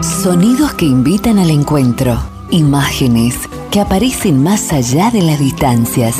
Sonidos 0.00 0.74
que 0.74 0.84
invitan 0.84 1.40
al 1.40 1.50
encuentro. 1.50 2.16
Imágenes 2.50 3.36
que 3.72 3.80
aparecen 3.80 4.40
más 4.40 4.72
allá 4.72 5.10
de 5.10 5.22
las 5.22 5.40
distancias. 5.40 6.14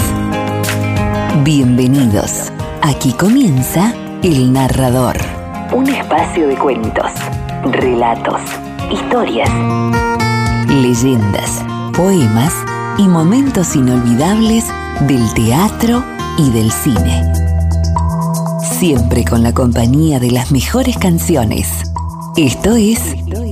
Bienvenidos. 1.44 2.52
Aquí 2.82 3.12
comienza 3.12 3.94
El 4.22 4.52
Narrador. 4.52 5.16
Un 5.72 5.88
espacio 5.88 6.48
de 6.48 6.56
cuentos, 6.56 7.08
relatos, 7.70 8.40
historias, 8.90 9.48
leyendas, 10.68 11.64
poemas 11.94 12.54
y 12.98 13.06
momentos 13.06 13.76
inolvidables 13.76 14.64
del 15.02 15.32
teatro 15.34 16.04
y 16.36 16.50
del 16.50 16.72
cine. 16.72 17.32
Siempre 18.60 19.24
con 19.24 19.44
la 19.44 19.52
compañía 19.52 20.18
de 20.18 20.32
las 20.32 20.50
mejores 20.50 20.98
canciones. 20.98 21.87
Esto 22.38 22.76
es 22.76 23.00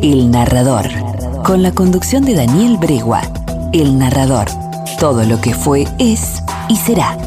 El 0.00 0.30
Narrador, 0.30 0.86
con 1.42 1.60
la 1.60 1.72
conducción 1.72 2.24
de 2.24 2.34
Daniel 2.34 2.76
Bregua. 2.76 3.20
El 3.72 3.98
Narrador. 3.98 4.46
Todo 5.00 5.24
lo 5.24 5.40
que 5.40 5.54
fue, 5.54 5.88
es 5.98 6.40
y 6.68 6.76
será. 6.76 7.18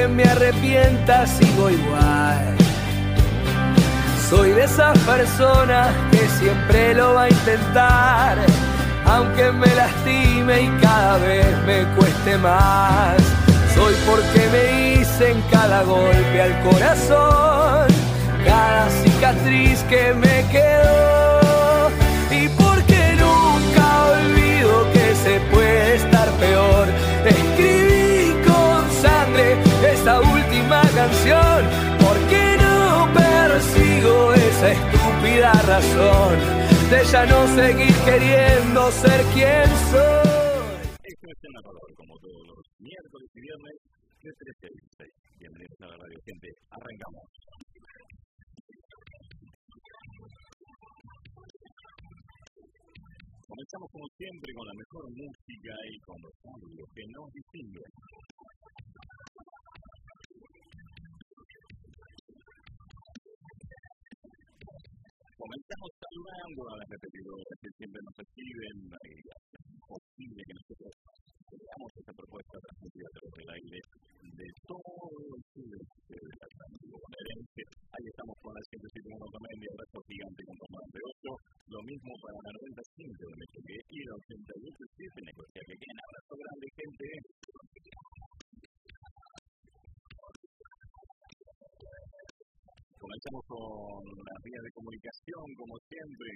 Aunque 0.00 0.08
me 0.08 0.24
arrepienta 0.24 1.26
sigo 1.26 1.70
igual. 1.70 2.56
Soy 4.28 4.50
de 4.50 4.64
esas 4.64 4.96
personas 5.00 5.88
que 6.10 6.28
siempre 6.38 6.94
lo 6.94 7.14
va 7.14 7.24
a 7.24 7.28
intentar, 7.28 8.38
aunque 9.06 9.50
me 9.52 9.66
lastime 9.74 10.62
y 10.62 10.68
cada 10.80 11.18
vez 11.18 11.46
me 11.66 11.84
cueste 11.96 12.38
más. 12.38 13.16
Soy 13.74 13.94
porque 14.06 14.48
me 14.52 15.00
hice 15.00 15.32
en 15.32 15.40
cada 15.50 15.82
golpe 15.82 16.42
al 16.42 16.60
corazón, 16.62 17.88
cada 18.44 18.88
cicatriz 19.02 19.80
que 19.88 20.14
me 20.14 20.44
quedó 20.50 21.90
y 22.30 22.48
porque 22.48 23.16
nunca 23.18 24.04
olvido 24.12 24.92
que 24.92 25.14
se 25.14 25.40
puede 25.52 25.96
estar 25.96 26.28
peor 26.38 26.88
sangre 27.60 27.99
canción, 30.70 31.66
porque 31.98 32.54
no 32.62 33.10
persigo 33.10 34.32
esa 34.34 34.70
estúpida 34.70 35.50
razón 35.66 36.38
de 36.90 37.02
ya 37.10 37.26
no 37.26 37.42
seguir 37.58 37.94
queriendo 38.06 38.78
ser 38.92 39.20
quien 39.34 39.66
soy. 39.90 40.78
Esto 41.02 41.26
es 41.26 41.38
el 41.42 41.52
narrador, 41.58 41.90
como 41.98 42.14
todos 42.22 42.42
los 42.54 42.62
miércoles 42.78 43.28
y 43.34 43.40
viernes, 43.40 43.74
de 44.22 44.30
13 44.30 44.66
a 44.66 44.70
16. 44.70 45.10
Bienvenidos 45.42 45.78
a 45.82 45.86
la 45.90 45.96
radio, 46.06 46.18
gente. 46.22 46.46
Arrancamos. 46.70 47.24
Comenzamos 53.42 53.88
como 53.90 54.06
siempre 54.14 54.54
con 54.54 54.66
la 54.70 54.74
mejor 54.78 55.02
música 55.18 55.74
y 55.90 55.98
con 56.06 56.16
los 56.22 56.88
que 56.94 57.02
nos 57.10 57.26
distinguen. 57.34 57.90
Comenzamos 65.50 65.90
saludando 65.98 66.62
a 66.62 66.74
las 66.78 66.88
repetidoras 66.94 67.58
que 67.58 67.70
siempre 67.74 67.98
nos 68.06 68.16
escriben 68.22 68.76
y 68.86 69.14
hacen 69.34 69.66
posible 69.82 70.40
que 70.46 70.54
nosotros 70.54 70.90
veamos 71.50 71.90
esta 71.90 72.14
propuesta 72.14 72.54
transmitida 72.54 73.06
a 73.10 73.14
través 73.18 73.34
del 73.34 73.50
aire 73.58 73.78
de 74.30 74.48
todo 74.62 75.10
el 75.10 75.42
sudeste 75.50 76.14
de 76.22 76.34
la 76.38 76.46
Atlántico 76.46 76.94
bonaerense. 77.02 77.62
Ahí 77.66 78.06
estamos 78.14 78.36
con 78.38 78.54
la 78.54 78.62
107.1 78.62 79.26
también 79.26 79.58
y 79.58 79.66
el 79.66 79.74
resto 79.74 79.98
gigante 80.06 80.40
con 80.46 80.56
más 80.70 80.86
de 80.86 81.00
8. 81.02 81.34
Lo 81.66 81.80
mismo 81.82 82.10
para 82.22 82.38
la 82.46 82.52
95 82.54 83.10
de 83.10 83.36
México 83.42 83.70
y 83.90 83.98
la 84.06 84.14
88 84.22 84.86
de 84.86 85.20
Necochea. 85.26 85.62
Que 85.66 85.90
un 85.90 85.98
abrazo 85.98 86.32
grande, 86.38 86.66
gente. 86.78 87.06
Comenzamos 93.10 93.42
con 93.42 94.06
las 94.22 94.38
vías 94.38 94.62
de 94.62 94.70
comunicación, 94.70 95.42
como 95.58 95.74
siempre, 95.82 96.30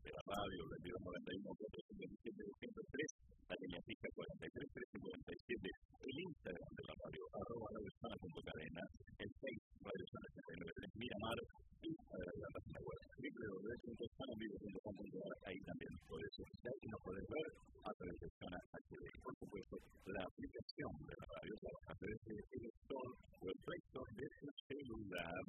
de 0.00 0.16
la 0.16 0.24
radio, 0.32 0.64
del 0.64 0.96
91 0.96 1.44
427 1.44 2.56
203 2.56 3.52
la 3.52 3.56
línea 3.60 3.84
fija 3.84 4.08
43 4.16 4.48
1347, 4.48 5.76
el 5.76 6.16
Instagram 6.16 6.72
de 6.72 6.84
la 6.88 6.96
radio, 6.96 7.20
arroba 7.36 7.68
radiosana.cadena, 7.68 8.80
el 9.12 9.28
Facebook 9.28 9.76
Radio 9.76 10.06
Sana 10.08 10.40
893 10.56 11.04
Miramar 11.04 11.36
y 11.84 11.92
eh, 11.92 12.16
la 12.16 12.48
página 12.48 12.80
web 12.80 12.96
www.sanavivo.com.ar, 13.20 15.32
ahí 15.52 15.60
también 15.68 15.92
puedes 16.00 16.32
escuchar 16.32 16.76
y 16.80 16.96
nos 16.96 17.00
puedes 17.04 17.28
ver 17.28 17.60
a 17.60 17.92
través 17.92 18.16
de 18.24 18.28
Zona 18.40 18.56
HD. 18.72 19.04
Por 19.20 19.36
supuesto, 19.36 19.76
la 20.16 20.24
aplicación 20.24 20.96
de 20.96 21.12
la 21.12 21.28
radio 21.28 21.52
a 21.60 21.92
través 21.92 22.16
de 22.24 22.40
el 22.40 22.64
Store 22.72 23.12
o 23.20 23.52
el 23.52 23.58
Play 23.68 23.84
Store 23.84 24.16
de 24.16 24.24
tu 24.32 24.48
celular 24.64 25.44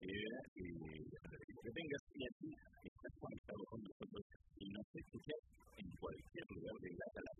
que, 0.00 0.16
que 0.56 1.70
tengas 1.76 2.02
y 2.16 2.22
aquí 2.24 2.50
estás 2.84 3.12
conectado 3.20 3.62
con 3.68 3.80
nosotros 3.84 4.22
y 4.56 4.66
en 4.72 5.88
cualquier 6.00 6.46
lugar 6.56 6.76
de 6.80 6.90
la. 6.90 7.30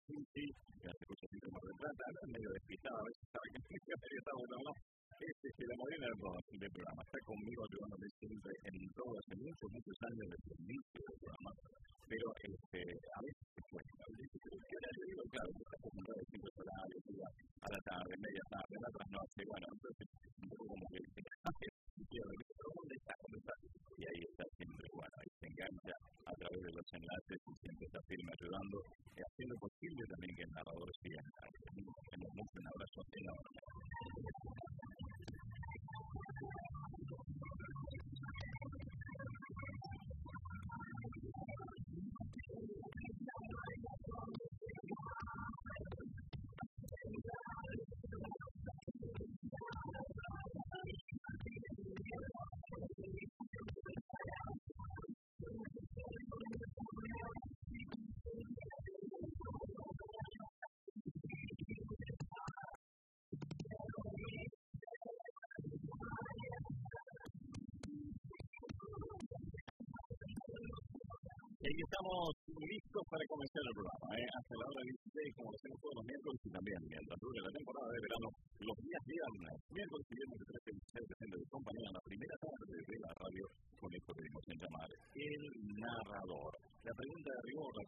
Y 71.66 71.82
estamos 71.82 72.30
listos 72.46 73.02
para 73.10 73.26
comenzar 73.26 73.58
el 73.66 73.74
programa. 73.74 74.06
¿eh? 74.14 74.28
Hasta 74.38 74.54
la 74.54 74.66
hora 74.70 74.82
16, 74.86 75.34
como 75.34 75.50
hacemos 75.50 75.78
todos 75.82 75.94
los 75.98 76.06
miércoles 76.06 76.38
y 76.46 76.50
también 76.54 76.80
mientras 76.86 77.18
dure 77.18 77.38
la 77.42 77.52
temporada 77.58 77.90
de 77.90 78.00
verano, 78.06 78.28
los 78.70 78.76
días 78.86 79.02
viernes, 79.02 79.56
miércoles 79.74 80.06
y 80.06 80.14
viernes 80.14 80.38
de 80.38 80.46
13 80.46 80.62
a 80.62 80.74
16 80.78 81.10
presente 81.10 81.36
de 81.42 81.46
compañía 81.50 81.90
la 81.90 82.04
primera 82.06 82.36
tarde 82.38 82.76
de 82.86 82.96
la 83.02 83.12
radio 83.18 83.44
con 83.82 83.90
esto 83.98 84.10
que 84.14 84.22
en 84.22 84.58
llamar 84.62 84.90
el 84.94 85.42
narrador. 85.74 86.52
La 86.86 86.94
pregunta 86.94 87.28
de 87.34 87.42
rigor, 87.50 87.70
la 87.74 87.85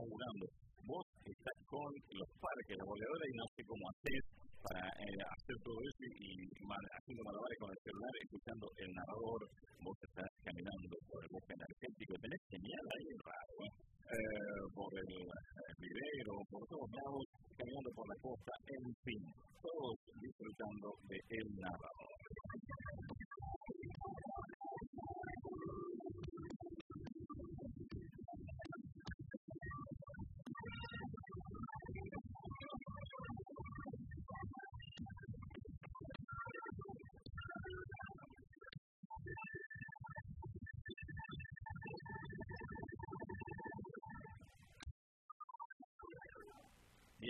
all 0.00 0.08
around 0.08 0.42
us. 0.44 0.69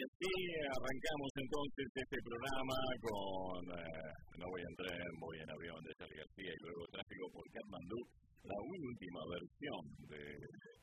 Y 0.00 0.32
arrancamos 0.64 1.28
entonces 1.36 1.84
este 1.92 2.18
programa 2.24 2.72
con, 3.04 3.60
eh, 3.68 4.08
no 4.40 4.48
voy 4.48 4.64
en 4.64 4.74
tren, 4.80 5.12
voy 5.20 5.36
en 5.36 5.50
avión 5.52 5.76
de 5.84 5.92
Charlie 5.92 6.24
García 6.24 6.52
y 6.56 6.60
luego 6.64 6.88
tráfico 6.88 7.28
por 7.28 7.44
Katmandú, 7.52 8.00
la 8.48 8.58
última 8.64 9.20
versión 9.28 9.82
de 10.08 10.24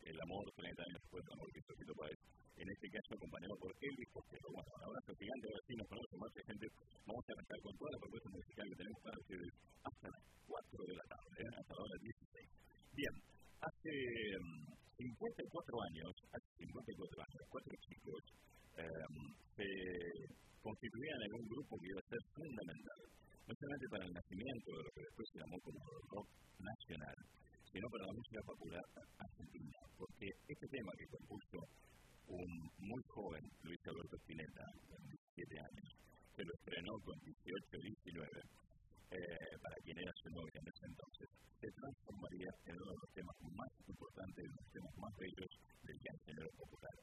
El 0.06 0.18
amor 0.22 0.46
30 0.54 0.70
años 0.70 1.02
después 1.02 1.26
del 1.26 1.34
amor 1.34 1.50
que 1.50 1.62
hizo 1.66 1.98
País. 1.98 2.20
En 2.62 2.68
este 2.70 2.88
caso 2.94 3.10
acompañado 3.18 3.58
por 3.58 3.74
Elvis 3.74 4.12
Costello. 4.14 4.50
Bueno, 4.54 4.70
un 4.70 4.84
abrazo 4.86 5.12
gigante, 5.18 5.46
ahora 5.50 5.66
sí 5.66 5.74
nos 5.74 5.90
conocemos 5.90 6.22
más 6.22 6.34
gente. 6.38 6.66
Vamos 7.10 7.24
a 7.26 7.32
arrancar 7.34 7.58
con 7.66 7.74
toda 7.74 7.90
la 7.90 8.02
propuesta 8.06 8.30
musical 8.38 8.66
que 8.70 8.78
tenemos 8.78 9.02
para 9.02 9.18
ustedes 9.18 9.50
hasta 9.82 10.06
las 10.14 10.24
4 10.46 10.78
de 10.78 10.94
la 10.94 11.06
tarde, 11.10 11.38
¿eh? 11.42 11.54
hasta 11.58 11.74
la 11.74 11.82
hora 11.82 11.98
16. 12.06 12.54
Bien, 12.94 13.14
hace 13.66 13.94
54 14.94 15.74
mm, 15.74 15.86
años, 15.90 16.14
hace 16.38 16.50
54 16.70 17.18
años, 17.18 17.42
cuatro 17.50 17.74
chicos 17.82 18.22
se 19.58 19.66
constituían 20.78 21.22
en 21.26 21.34
un 21.42 21.46
grupo 21.50 21.74
que 21.82 21.90
iba 21.90 22.02
a 22.06 22.12
ser 22.14 22.22
fundamental, 22.38 23.02
no 23.50 23.54
solamente 23.58 23.88
para 23.90 24.06
el 24.06 24.14
nacimiento 24.14 24.70
de 24.78 24.84
lo 24.86 24.92
que 24.94 25.06
después 25.10 25.26
se 25.34 25.40
llamó 25.42 25.58
como 25.66 25.80
rock 26.14 26.28
nacional, 26.62 27.18
sino 27.66 27.86
para 27.90 28.06
la 28.06 28.14
música 28.14 28.42
popular 28.46 28.86
argentina, 29.18 29.78
porque 29.98 30.28
este 30.38 30.68
tema 30.70 30.92
que 30.94 31.14
compuso 31.18 31.58
un 32.30 32.52
muy 32.78 33.02
joven 33.10 33.44
Luis 33.66 33.82
Alberto 33.90 34.18
Spinetta, 34.22 34.66
de 34.86 34.98
17 35.34 35.66
años, 35.66 35.90
se 36.38 36.46
lo 36.46 36.54
estrenó 36.62 36.94
con 37.02 37.18
18 37.26 37.34
19, 37.42 38.30
eh, 39.18 39.54
para 39.58 39.78
quien 39.82 39.98
era 39.98 40.14
su 40.14 40.30
novia 40.30 40.62
en 40.62 40.68
ese 40.70 40.86
entonces, 40.94 41.28
se 41.58 41.70
transformaría 41.74 42.52
en 42.70 42.76
uno 42.78 42.92
de 42.94 43.02
los 43.02 43.12
temas 43.18 43.38
más 43.50 43.72
importantes, 43.82 44.46
de 44.46 44.54
los 44.62 44.70
temas 44.78 44.94
más 45.02 45.14
bellos 45.18 45.52
del 45.90 45.98
género 46.22 46.50
popular 46.54 46.98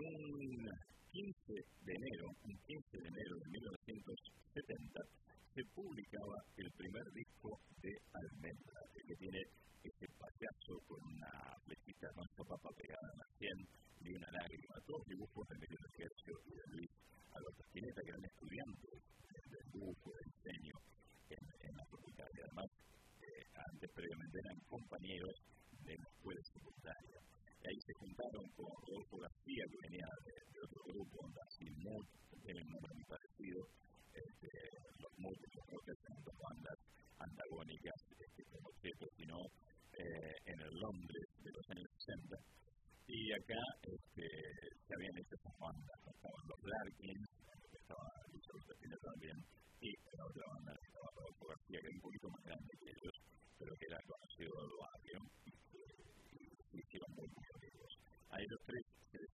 un 0.00 0.70
15 1.10 1.52
de 1.82 1.92
enero, 1.92 2.26
un 2.46 2.54
15 2.54 2.94
de 2.94 3.08
enero 3.10 3.34
de 3.42 3.48
1970, 3.50 5.02
se 5.50 5.62
publicaba 5.74 6.36
el 6.56 6.70
primer 6.78 7.06
disco 7.10 7.50
de 7.82 7.92
Almendra, 8.14 8.80
que 8.94 9.16
tiene 9.18 9.40
este 9.82 10.06
payaso 10.14 10.72
con 10.86 11.00
una 11.02 11.32
flechita 11.66 12.06
con 12.14 12.26
su 12.38 12.42
papa 12.46 12.70
pegada 12.78 13.06
en 13.10 13.18
la 13.18 13.28
sien 13.34 13.58
y 14.00 14.08
una 14.14 14.30
lágrima, 14.30 14.74
todos 14.86 15.02
dibujos 15.10 15.44
de 15.50 15.58
medio 15.58 15.78
de 15.82 15.90
Sergio 15.98 16.34
y 16.46 16.52
de 16.54 16.66
Luis 16.70 16.92
Alberto 17.34 17.62
Spinetta, 17.66 18.00
que 18.06 18.12
eran 18.14 18.30
estudiantes 18.30 18.96
del 19.50 19.66
dibujo, 19.74 20.06
del 20.14 20.28
diseño 20.30 20.76
en, 21.34 21.44
en 21.44 21.72
la 21.74 21.84
facultad, 21.90 22.28
y 22.30 22.40
además 22.46 22.68
eh, 23.20 23.42
eran 24.38 24.58
compañeros 24.68 25.34
de 25.82 25.94
la 25.96 26.08
escuela 26.14 26.42
secundaria 26.52 27.20
y 27.60 27.64
ahí 27.68 27.78
se 27.84 27.92
juntaron 28.00 28.44
con 28.56 28.72
Rodolfo 28.88 29.16
García, 29.20 29.64
que 29.68 29.78
venía 29.84 30.08
de, 30.24 30.60
otro 30.64 30.80
grupo, 30.88 31.16
así 31.44 31.64
Mood, 31.76 32.06
que 32.32 32.36
tiene 32.40 32.60
un 32.64 32.70
nombre 32.72 32.92
muy 32.96 33.04
parecido, 33.04 33.60
este, 34.16 34.48
los 34.96 35.12
Mood, 35.20 35.36
los 35.36 35.66
Rockers, 35.68 36.00
en 36.08 36.24
dos 36.24 36.38
bandas 36.40 36.78
antagónicas, 37.20 38.00
este, 38.16 38.40
como 38.48 38.68
cierto, 38.80 39.04
sino 39.12 39.36
eh, 39.92 40.34
en 40.52 40.58
el 40.60 40.72
Londres 40.72 41.26
de 41.36 41.50
los 41.52 41.64
años 41.68 41.88
60. 42.00 42.32
Y 43.12 43.20
acá 43.28 43.62
este, 43.84 44.24
se 44.24 44.92
habían 44.96 45.16
hecho 45.20 45.34
esas 45.36 45.56
bandas, 45.60 45.98
estaban 46.00 46.44
los 46.48 46.60
Larkins, 46.64 47.28
estaba 47.76 48.06
Luis 48.32 48.46
Alberto 48.56 48.96
también, 49.04 49.36
y 49.84 49.90
la 50.16 50.24
otra 50.24 50.44
banda 50.48 50.72
estaba 50.80 51.08
Rodolfo 51.12 51.44
García, 51.44 51.76
que 51.76 51.88
era 51.92 51.98
un 52.00 52.04
poquito 52.08 52.26
más 52.32 52.42
grande 52.48 52.72
que 52.80 52.88
ellos, 52.88 53.16
pero 53.60 53.72
que 53.76 53.86
era 53.90 54.00
conocido 54.08 54.52
del 54.64 54.74
barrio, 54.80 55.18
hicieron 56.90 57.10
muy 57.14 57.28
amigos. 57.28 57.92
A 58.30 58.36
ellos 58.38 58.60
tres 58.66 58.82
se 59.10 59.18
les 59.18 59.30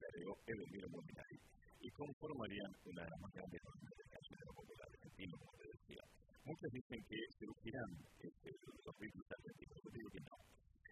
Edelmiro 0.76 0.92
Molinari 0.92 1.38
y 1.80 1.88
conformarían 1.88 2.73
una 2.85 3.00
de 3.00 3.09
las 3.09 3.21
más 3.21 3.33
grandes 3.33 3.62
bandas 3.64 3.95
de 3.97 4.04
cancionero 4.12 4.52
popular 4.52 4.88
argentino, 4.92 5.33
como 5.40 5.52
te 5.56 5.66
decía. 5.73 6.02
Muchos 6.45 6.71
dicen 6.76 7.00
que 7.09 7.18
se 7.33 7.45
lucirán 7.49 7.90
este, 8.21 8.49
los 8.85 8.97
Beatles 9.00 9.28
argentinos, 9.33 9.76
yo 9.80 9.90
digo 9.97 10.09
que 10.12 10.23
no. 10.26 10.37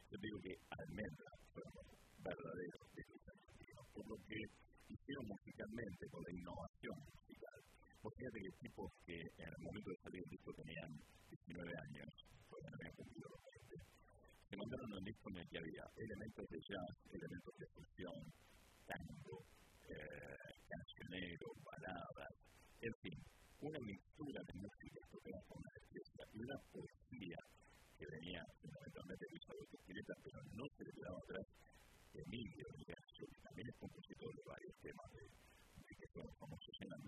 Yo 0.08 0.16
digo 0.24 0.38
que 0.40 0.54
almendra 0.72 1.30
fueron 1.52 1.74
verdaderos 2.24 2.84
por 3.92 4.04
lo 4.08 4.16
que 4.24 4.40
hicieron 4.88 5.24
musicalmente 5.28 6.02
con 6.08 6.20
la 6.24 6.32
innovación 6.32 6.96
musical. 7.04 7.58
Porque 8.00 8.18
fíjate 8.24 8.40
que 8.40 8.52
tipos 8.64 8.88
que 9.04 9.18
en 9.20 9.48
el 9.52 9.60
momento 9.68 9.88
de 9.92 9.98
salir 10.00 10.20
el 10.24 10.30
disco 10.32 10.50
tenían 10.64 10.90
19 11.28 11.60
años, 11.60 12.08
todavía 12.48 12.70
no 12.72 12.76
habían 12.80 12.96
cumplido 12.96 13.26
los 13.36 13.42
20, 13.44 13.84
se 14.48 14.54
mandaron 14.56 14.88
un 14.96 15.04
disco 15.04 15.26
en 15.28 15.36
el 15.44 15.46
que 15.48 15.58
había 15.60 15.84
elementos 15.92 16.44
de 16.48 16.58
jazz, 16.72 16.92
elementos 17.10 17.54
de 17.58 17.66
fusión, 17.74 18.18
tango, 18.84 19.36
eh, 19.88 20.52
cancionero, 20.68 21.46
baladas, 21.64 22.32
en 22.80 22.94
fin, 23.02 23.18
una 23.60 23.80
mixtura 23.80 24.40
de 24.44 24.54
música 24.60 25.00
con 25.48 25.60
destreza 25.74 26.22
y 26.32 26.38
una 26.44 26.58
poesía 26.72 27.38
que 27.98 28.06
venía 28.06 28.42
fundamentalmente 28.60 29.24
de 29.24 29.36
Isabel 29.36 29.66
pero 30.24 30.38
no 30.52 30.64
se 30.76 30.84
le 30.84 30.92
quedaba 30.92 31.18
atrás 31.18 31.46
Emilio 32.14 32.66
Ligazo, 32.78 33.26
que 33.26 33.40
también 33.42 33.66
es 33.68 33.76
compositor 33.80 34.30
de 34.34 34.42
varios 34.46 34.74
temas 34.82 35.08
que 35.84 36.06
famosos 36.38 36.74
la 36.90 36.98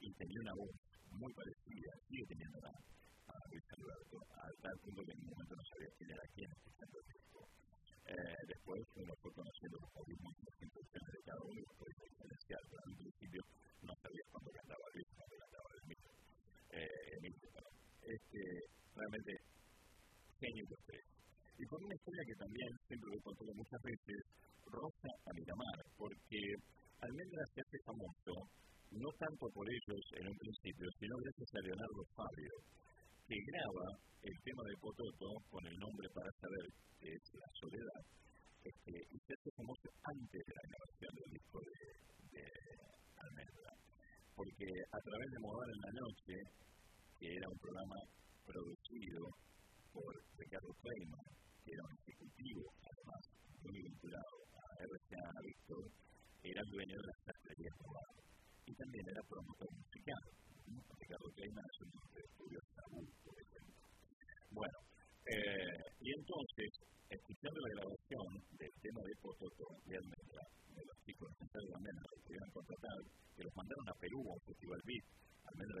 y 0.00 0.12
tenía 0.14 0.40
una 0.40 0.54
voz 0.54 0.74
muy 1.10 1.32
parecida, 1.34 1.90
sigue 2.08 2.26
teniendo 2.26 2.58
a, 2.66 2.72
a 3.30 4.46
tal 4.62 4.76
que 4.82 5.54
no 5.54 5.64
sabía 5.70 5.90
quién 5.98 6.10
era 6.10 6.24
quién 6.34 6.50
escuchando 6.50 6.96
el 6.98 7.06
disco. 7.12 7.57
Eh, 8.08 8.40
después 8.48 8.80
uno 8.96 9.12
fue 9.20 9.30
conociendo 9.36 9.76
los 9.84 9.92
ritmos 10.08 10.32
y 10.32 10.42
las 10.48 10.58
instrucciones 10.64 11.10
de 11.12 11.22
cada 11.28 11.42
uno 11.44 11.58
y 11.60 11.68
fue 11.76 11.88
diferencial, 11.92 12.62
pero 12.64 12.80
al 12.88 12.96
principio 12.96 13.40
no 13.84 13.92
sabía 14.00 14.24
cuándo 14.32 14.48
cantaba 14.48 14.84
Luis, 14.96 15.08
cuándo 15.12 15.34
cantaba 15.44 15.68
Emilio. 15.84 16.12
Eh, 16.72 17.04
Emilio, 17.20 17.48
este, 18.08 18.42
realmente 18.96 19.32
genio 20.40 20.64
de 20.64 20.74
ustedes. 20.80 21.08
Y 21.58 21.64
con 21.68 21.78
una 21.84 21.96
historia 22.00 22.22
que 22.24 22.40
también, 22.40 22.70
siempre 22.88 23.08
lo 23.12 23.16
he 23.18 23.28
contado 23.28 23.52
muchas 23.52 23.82
veces, 23.82 24.18
roza 24.72 25.10
a 25.12 25.30
Miramar, 25.36 25.78
porque 26.00 26.40
Almendra 27.04 27.44
se 27.52 27.60
hace 27.60 27.78
famoso, 27.84 28.32
no 28.88 29.08
tanto 29.20 29.44
por 29.52 29.66
ellos 29.68 30.02
en 30.16 30.24
un 30.32 30.38
principio, 30.38 30.86
sino 30.96 31.12
gracias 31.18 31.50
a 31.52 31.60
Leonardo 31.60 32.02
Fabio, 32.16 32.54
que 33.28 33.36
graba 33.44 33.86
el 34.24 34.36
tema 34.40 34.62
de 34.64 34.80
Pototo 34.80 35.28
con 35.52 35.60
el 35.60 35.76
nombre 35.76 36.08
para 36.16 36.32
saber 36.40 36.64
que 36.96 37.12
es 37.12 37.24
La 37.36 37.50
Soledad, 37.60 38.02
este, 38.64 38.92
y 39.04 39.16
se 39.20 39.36
hace 39.36 39.50
famoso 39.52 39.84
antes 40.00 40.40
de 40.48 40.54
la 40.56 40.64
grabación 40.64 41.12
del 41.12 41.30
disco 41.36 41.60
de, 41.60 41.76
de 42.32 42.44
Almendra. 43.20 43.72
Porque 44.32 44.64
a 44.64 45.00
través 45.04 45.28
de 45.28 45.44
Modar 45.44 45.68
en 45.68 45.80
la 45.84 45.92
Noche, 46.00 46.36
que 47.20 47.28
era 47.28 47.46
un 47.52 47.60
programa 47.60 48.00
producido 48.48 49.20
por 49.92 50.12
Ricardo 50.40 50.72
Feynman, 50.80 51.28
que 51.68 51.70
era 51.76 51.84
un 51.84 51.96
ejecutivo, 52.00 52.64
además 52.80 53.22
muy 53.60 53.76
vinculado 53.76 54.36
a 54.56 54.64
RCA 54.88 55.24
Víctor, 55.44 55.84
era 56.48 56.60
el 56.64 56.70
dueño 56.72 56.96
de 56.96 57.06
la 57.12 57.16
sastrería 57.28 57.76
Escobar 57.76 58.08
y 58.64 58.72
también 58.72 59.04
era 59.04 59.20
promotor 59.28 59.68
musical. 59.68 60.24
Ricardo 61.08 61.32
Feynman 61.40 61.64
es 61.64 61.80
un. 61.80 61.88
Bueno, 64.52 64.78
eh, 65.24 65.80
y 66.04 66.08
entonces, 66.12 66.68
escuchando 67.08 67.58
la 67.64 67.72
grabación 67.80 68.28
del 68.60 68.74
tema 68.76 69.00
de 69.08 69.14
Pototo 69.24 69.64
de 69.88 69.96
los 70.84 70.98
chicos 71.08 71.32
de 71.32 71.72
Almendra 71.80 72.12
que 72.12 72.36
contratar, 72.52 72.98
que 73.08 73.40
los 73.40 73.56
mandaron 73.56 73.88
a 73.88 73.96
Perú 73.96 74.20
a 74.20 74.36
un 74.36 74.44
festival 74.52 74.80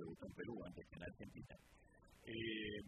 debutó 0.00 0.24
en 0.24 0.32
Perú 0.32 0.54
antes 0.64 0.84
que 0.88 0.96
en 0.96 1.04
Argentina. 1.04 1.54
Eh, 2.24 2.80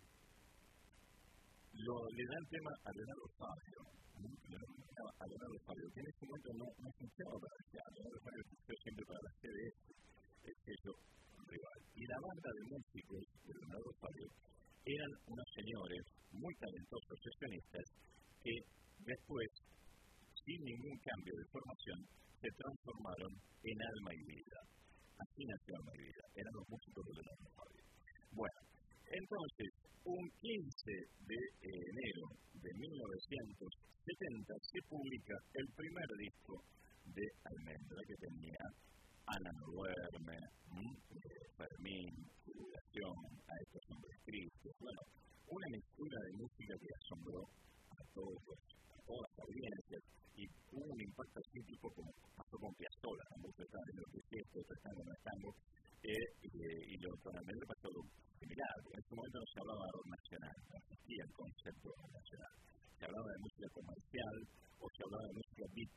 le 1.76 2.25
da 2.25 2.37
el 2.40 2.49
tema 2.56 2.73
a 2.73 2.88
Leonardo 2.88 3.28
Fabio, 3.37 3.80
a 4.16 5.25
Leonardo 5.28 5.61
que 5.92 6.00
en 6.00 6.09
ese 6.09 6.25
momento 6.25 6.50
no, 6.56 6.66
no 6.73 6.88
para 9.04 9.20
la 9.28 9.32
CDS, 9.44 9.76
Y 11.50 12.07
la 12.07 12.19
banda 12.23 12.50
de 12.54 12.62
músicos 12.71 13.23
de 13.42 13.50
Leonardo 13.59 13.90
Fabio 13.99 14.28
eran 14.87 15.12
unos 15.26 15.49
señores 15.50 16.02
muy 16.30 16.54
talentosos 16.62 17.19
sesionistas 17.26 17.87
que 18.38 18.54
después, 19.02 19.50
sin 20.47 20.61
ningún 20.62 20.97
cambio 21.02 21.35
de 21.35 21.50
formación, 21.50 21.99
se 22.38 22.50
transformaron 22.54 23.33
en 23.66 23.76
alma 23.83 24.11
y 24.14 24.23
vida. 24.30 24.59
Así 25.19 25.42
nació 25.42 25.75
alma 25.75 25.92
y 25.99 26.02
vida, 26.07 26.25
eran 26.38 26.54
los 26.54 26.66
músicos 26.71 27.02
de 27.02 27.12
Leonardo 27.19 27.49
Fabio. 27.59 27.85
Bueno, 28.30 28.61
entonces, 29.11 29.71
un 30.07 30.25
15 30.38 30.71
de 31.26 31.40
enero 31.66 32.25
de 32.62 32.71
1970 32.78 34.54
se 34.71 34.80
publica 34.87 35.35
el 35.50 35.66
primer 35.75 36.09
disco 36.14 36.54
de 37.11 37.26
Almendra 37.42 38.00
que 38.07 38.16
tenía 38.23 38.64
Ana 39.30 39.50
no 39.54 39.66
duerme, 39.70 40.37
Fermín, 41.54 42.10
Jubilación, 42.42 43.18
a 43.46 43.52
estos 43.62 43.82
hombres 43.94 44.18
tristes, 44.26 44.75
bueno, 44.80 45.00
una 45.46 45.68
mezcla 45.70 46.18
de 46.26 46.32
música 46.34 46.75
que 46.75 46.90
asombró 46.99 47.40
a 47.46 48.02
todos 48.10 48.38
a 48.90 48.99
todas 49.06 49.22
las 49.30 49.38
audiencias 49.46 50.02
y 50.34 50.42
hubo 50.75 50.82
un 50.82 51.00
impacto 51.00 51.38
así 51.38 51.58
tipo 51.62 51.87
como 51.94 52.10
pasó 52.34 52.54
con 52.58 52.75
Piazzolla, 52.75 53.25
la 53.30 53.38
música 53.38 53.78
de 53.87 53.92
lo 54.02 54.06
que 54.10 54.18
es 54.18 54.28
esto, 54.34 54.56
esto 54.66 54.75
es 54.75 54.82
tango, 54.82 55.02
no 55.06 55.12
es 55.14 55.22
tango, 55.22 55.50
eh, 56.00 56.28
y 56.90 56.94
lo 56.99 57.10
Almendra 57.30 57.66
pasó 57.70 57.88
similar. 58.40 58.75
En 58.82 58.99
ese 58.99 59.14
momento 59.14 59.37
no 59.38 59.46
se 59.46 59.58
hablaba 59.60 59.82
de 59.84 59.92
rock 59.94 60.08
nacional, 60.10 60.56
no 60.58 60.75
existía 60.80 61.22
el 61.22 61.32
concepto 61.38 61.87
de 61.87 61.96
rock 62.02 62.12
nacional. 62.18 62.54
Se 62.99 63.04
hablaba 63.06 63.28
de 63.30 63.38
música 63.46 63.68
comercial 63.78 64.37
o 64.80 64.84
se 64.90 65.00
hablaba 65.06 65.25
de 65.28 65.34
música 65.38 65.64
beat. 65.70 65.92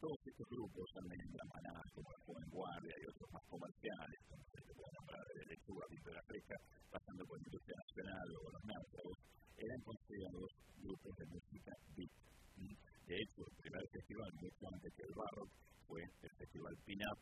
Todos 0.00 0.16
estos 0.24 0.48
grupos, 0.48 0.86
también 0.96 1.20
la 1.28 1.44
Maná, 1.44 1.76
como 1.92 2.08
la 2.08 2.24
Joven 2.24 2.48
Guardia 2.48 2.94
y 2.96 3.04
otros 3.04 3.28
más 3.36 3.44
comerciales, 3.52 4.18
como 4.32 4.40
se 4.48 4.72
puede 4.72 4.92
nombrar 4.96 5.24
de 5.28 5.44
Lechuga, 5.44 5.84
de 5.92 6.14
la 6.16 6.24
Fresca, 6.24 6.56
pasando 6.88 7.22
por 7.28 7.36
Industria 7.36 7.76
Nacional 7.84 8.26
o 8.32 8.46
los 8.48 8.64
náufragos, 8.64 9.18
eran 9.60 9.80
considerados 9.84 10.50
grupos 10.80 11.12
de 11.20 11.26
música 11.36 11.72
beat. 12.00 12.14
De 13.04 13.16
hecho, 13.20 13.40
el 13.44 13.56
primer 13.60 13.84
festival, 13.92 14.30
mucho 14.40 14.64
antes 14.72 14.90
que 14.96 15.04
el 15.04 15.14
Barro, 15.20 15.44
fue 15.84 16.00
el 16.00 16.32
Festival 16.32 16.74
Pin-Up, 16.88 17.18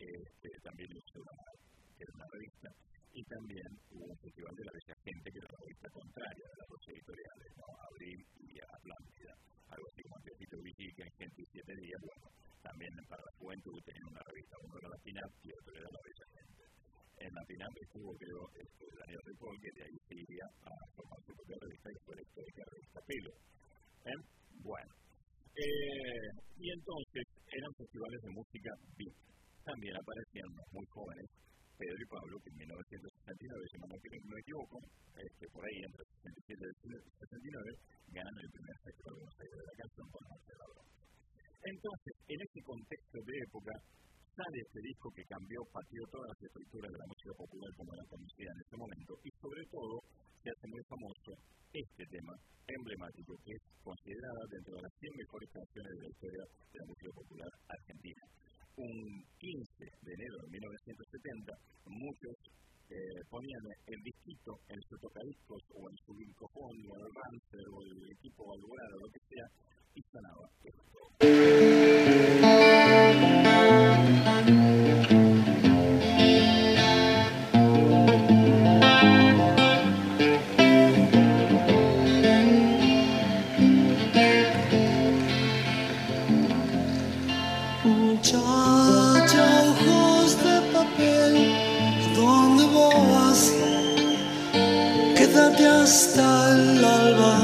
este, 0.00 0.48
también 0.64 0.88
lo 0.88 0.96
hizo 0.96 1.20
era 2.00 2.12
una 2.16 2.28
revista, 2.32 2.68
y 3.16 3.24
también 3.32 3.70
hubo 3.96 4.12
un 4.12 4.18
festival 4.20 4.52
de 4.52 4.64
la 4.68 4.76
bella 4.76 4.96
gente 5.00 5.26
que 5.32 5.40
era 5.40 5.48
la 5.48 5.60
revista 5.64 5.88
contraria 5.88 6.46
de 6.52 6.58
las 6.60 6.68
dos 6.68 6.84
editoriales, 6.92 7.48
¿no? 7.56 7.66
Abril 7.88 8.20
y 8.44 8.48
Atlántida, 8.60 9.32
algo 9.72 9.86
así 9.88 10.00
como 10.04 10.16
Antiocito 10.20 10.56
Vigica 10.60 11.00
en 11.00 11.14
Gente 11.16 11.38
y 11.40 11.48
Siete 11.48 11.74
Días, 11.80 12.00
bueno, 12.04 12.26
también 12.60 12.92
para 13.08 13.24
la 13.24 13.32
juventud 13.40 13.76
tenían 13.88 14.12
una 14.12 14.20
revista, 14.20 14.52
uno 14.60 14.74
era 14.76 14.88
la 14.92 15.00
PINAP 15.00 15.32
y 15.32 15.48
otro 15.48 15.72
era 15.80 15.88
la 15.96 16.02
bella 16.04 16.26
gente. 16.36 16.62
En 17.16 17.32
la 17.32 17.44
PINAP 17.48 17.74
estuvo, 17.88 18.10
creo, 18.20 18.42
este, 18.52 18.84
Daniel 19.00 19.22
Ripoll, 19.24 19.56
que 19.64 19.72
de 19.72 19.82
ahí 19.88 19.96
se 19.96 20.14
iría 20.20 20.46
a 20.68 20.72
formar 20.92 21.20
su 21.24 21.32
propia 21.32 21.56
revista, 21.56 21.86
que 21.88 22.04
fue 22.04 22.14
la 22.20 22.24
histórica 22.28 22.62
revista 22.68 22.98
Pelo. 23.00 23.32
¿Eh? 24.12 24.20
Bueno, 24.60 24.92
eh, 25.56 26.28
y 26.60 26.66
entonces 26.68 27.24
eran 27.48 27.72
festivales 27.80 28.20
de 28.20 28.30
música 28.36 28.70
beat. 29.00 29.16
También 29.64 29.94
aparecían 29.96 30.50
muy 30.68 30.86
jóvenes 30.92 31.26
Pedro 31.76 32.00
y 32.00 32.08
Pablo, 32.08 32.34
que 32.40 32.48
en 32.48 32.56
1969, 32.56 33.68
si 33.68 33.76
no 33.76 33.86
me 33.86 34.40
equivoco, 34.40 34.76
este, 35.12 35.44
por 35.52 35.60
ahí 35.60 35.78
entre 35.84 36.02
67 36.24 36.56
y 36.56 37.10
69, 37.20 38.16
ganan 38.16 38.36
el 38.40 38.50
primer 38.56 38.76
Festival 38.80 39.12
de 39.12 39.20
Buenos 39.20 39.36
de 39.36 39.66
la 39.66 39.76
canción 39.76 40.06
con 40.08 40.22
Marcelo 40.24 40.64
Entonces, 41.68 42.14
en 42.32 42.38
ese 42.40 42.60
contexto 42.64 43.16
de 43.20 43.34
época, 43.44 43.72
sale 43.76 44.58
este 44.64 44.80
disco 44.88 45.06
que 45.12 45.24
cambió, 45.28 45.58
partió 45.68 46.00
todas 46.08 46.28
las 46.32 46.40
estructuras 46.48 46.90
de 46.92 47.00
la 47.00 47.08
música 47.12 47.32
popular 47.36 47.70
como 47.76 47.90
era 47.92 48.04
conocida 48.08 48.50
en 48.56 48.60
ese 48.64 48.76
momento, 48.80 49.12
y 49.20 49.30
sobre 49.36 49.62
todo 49.68 49.94
se 50.40 50.48
hace 50.48 50.66
muy 50.72 50.82
famoso 50.88 51.30
este 51.76 52.04
tema 52.08 52.32
emblemático 52.72 53.36
que 53.44 53.52
es 53.52 53.62
considerada 53.84 54.42
dentro 54.48 54.72
de 54.76 54.82
las 54.82 54.94
100 54.96 55.12
mejores 55.12 55.48
canciones 55.52 55.92
de 55.92 56.02
la 56.08 56.12
historia 56.16 56.44
de 56.72 56.78
la 56.80 56.86
música 56.88 57.12
popular 57.20 57.50
argentina 57.68 58.22
un 58.76 59.24
15 59.38 59.84
de 60.02 60.12
enero 60.12 60.36
de 60.42 60.48
1970, 60.48 61.52
muchos 61.86 62.34
eh, 62.90 63.20
ponían 63.30 63.62
el 63.86 64.02
disquito 64.02 64.60
en 64.68 64.80
su 64.82 64.96
tocadiscos 64.98 65.62
o 65.74 65.90
en 65.90 65.96
su 66.04 66.14
discofón 66.14 66.76
o 66.88 66.96
el 66.96 67.04
Rancer 67.14 67.66
o 67.72 67.82
el 67.82 68.10
equipo 68.12 68.52
Alborada 68.52 68.94
o 68.94 69.00
lo 69.00 69.10
que 69.10 69.20
sea 69.28 69.46
y 69.94 70.02
sonaba 70.12 70.48
esto. 70.64 70.82
hasta 95.86 96.52
el 96.52 96.84
alba. 96.84 97.34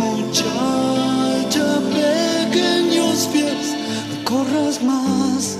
Muchacha, 0.00 1.66
pequeños 1.98 3.16
pies, 3.32 3.66
corras 4.22 4.80
más. 4.84 5.58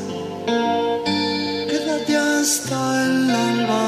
Quédate 1.71 2.17
hasta 2.17 2.79
el 3.07 3.31
alba. 3.49 3.87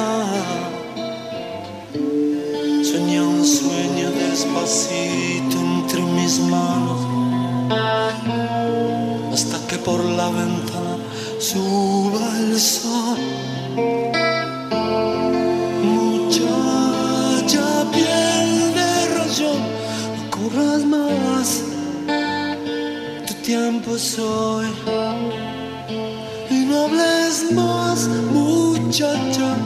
Soñé 2.90 3.20
un 3.22 3.44
sueño 3.44 4.10
despacito 4.24 5.56
entre 5.74 6.02
mis 6.16 6.40
manos. 6.40 7.00
Hasta 9.32 9.56
que 9.68 9.76
por 9.78 10.04
la 10.04 10.28
ventana 10.40 10.96
suba 11.38 12.24
el 12.40 12.58
sol. 12.58 14.17
Hoy. 24.18 24.66
Y 26.50 26.66
no 26.66 26.84
hables 26.84 27.52
más, 27.52 28.06
muchacha, 28.32 29.56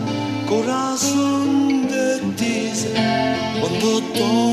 corazón 0.49 1.89
de 1.89 2.21
tiza, 2.37 2.89
cuando 3.61 4.01
todo 4.15 4.52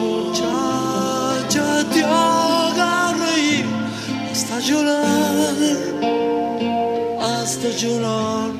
muchacha 0.00 1.66
te 1.92 2.02
haga 2.04 3.12
reír 3.12 3.66
hasta 4.32 4.58
llorar 4.60 6.00
hasta 7.20 7.68
llorar. 7.70 8.50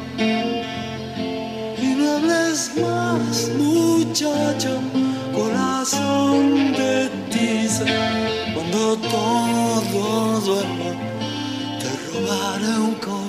Y 1.82 1.86
no 1.96 2.12
hables 2.16 2.70
más 2.76 3.50
muchacha 3.58 4.74
corazón 5.34 6.72
de 6.72 7.08
tiza. 7.30 7.84
Cuando 8.54 8.96
todo 8.96 10.40
duerma 10.40 10.90
te 11.80 11.90
robaré 12.12 12.78
un 12.78 12.94
color 12.94 13.19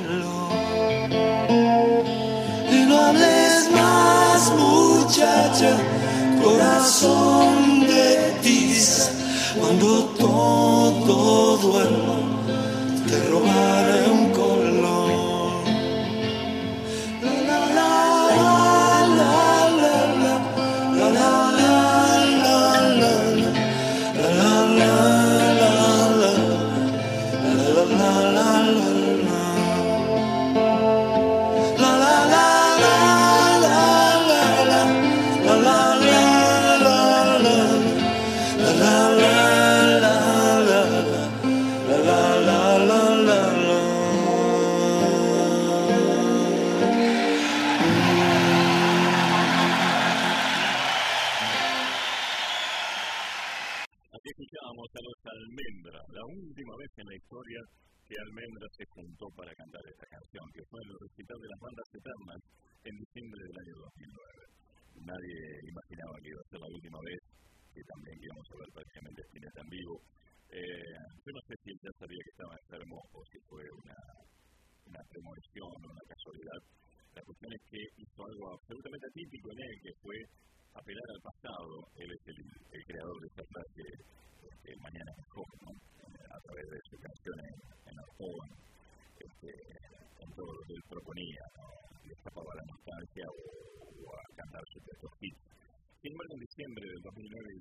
corazón 6.44 7.82
de 7.82 8.34
tiza 8.42 9.12
cuando 9.60 10.06
todo 10.18 11.58
duerma 11.58 12.16
te 13.08 13.18
robaré 13.30 14.11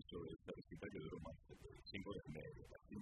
2009 0.00 0.32
hizo 0.32 0.52
recital 0.56 0.88
que 0.90 1.00
duró 1.04 1.18
más 1.20 1.36
de 1.48 1.56
cinco 1.90 2.10
horas 2.10 2.24
y 2.24 2.32
media, 2.32 2.64
¿sí? 2.88 2.96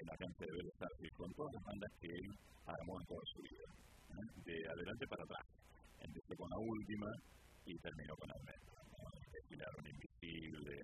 en 0.00 0.06
la 0.06 0.16
cancha 0.16 0.44
de 0.46 0.60
Artes, 0.80 1.12
con 1.16 1.30
todas 1.34 1.52
las 1.52 1.64
bandas 1.64 1.92
que 2.00 2.08
él 2.08 2.28
armó 2.64 2.92
en 3.00 3.06
toda 3.06 3.24
su 3.34 3.38
vida, 3.42 3.68
¿no? 4.08 4.20
de 4.44 4.56
adelante 4.64 5.04
para 5.10 5.24
atrás. 5.24 5.46
Empezó 6.00 6.32
con 6.36 6.48
la 6.48 6.60
última 6.60 7.08
y 7.66 7.72
terminó 7.78 8.14
con 8.16 8.28
Almendra. 8.30 8.80
¿no? 8.88 8.98
Desfilaron 9.32 9.84
Invisible, 9.84 10.76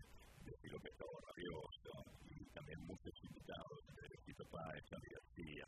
desfiló 0.44 0.76
Pescado 0.84 1.14
Rabioso, 1.24 1.92
y 2.28 2.44
también 2.52 2.78
muchos 2.84 3.14
invitados, 3.24 3.78
de 3.96 4.06
Tito 4.26 4.44
Páez, 4.52 4.82
Charlie 4.90 5.14
García. 5.16 5.66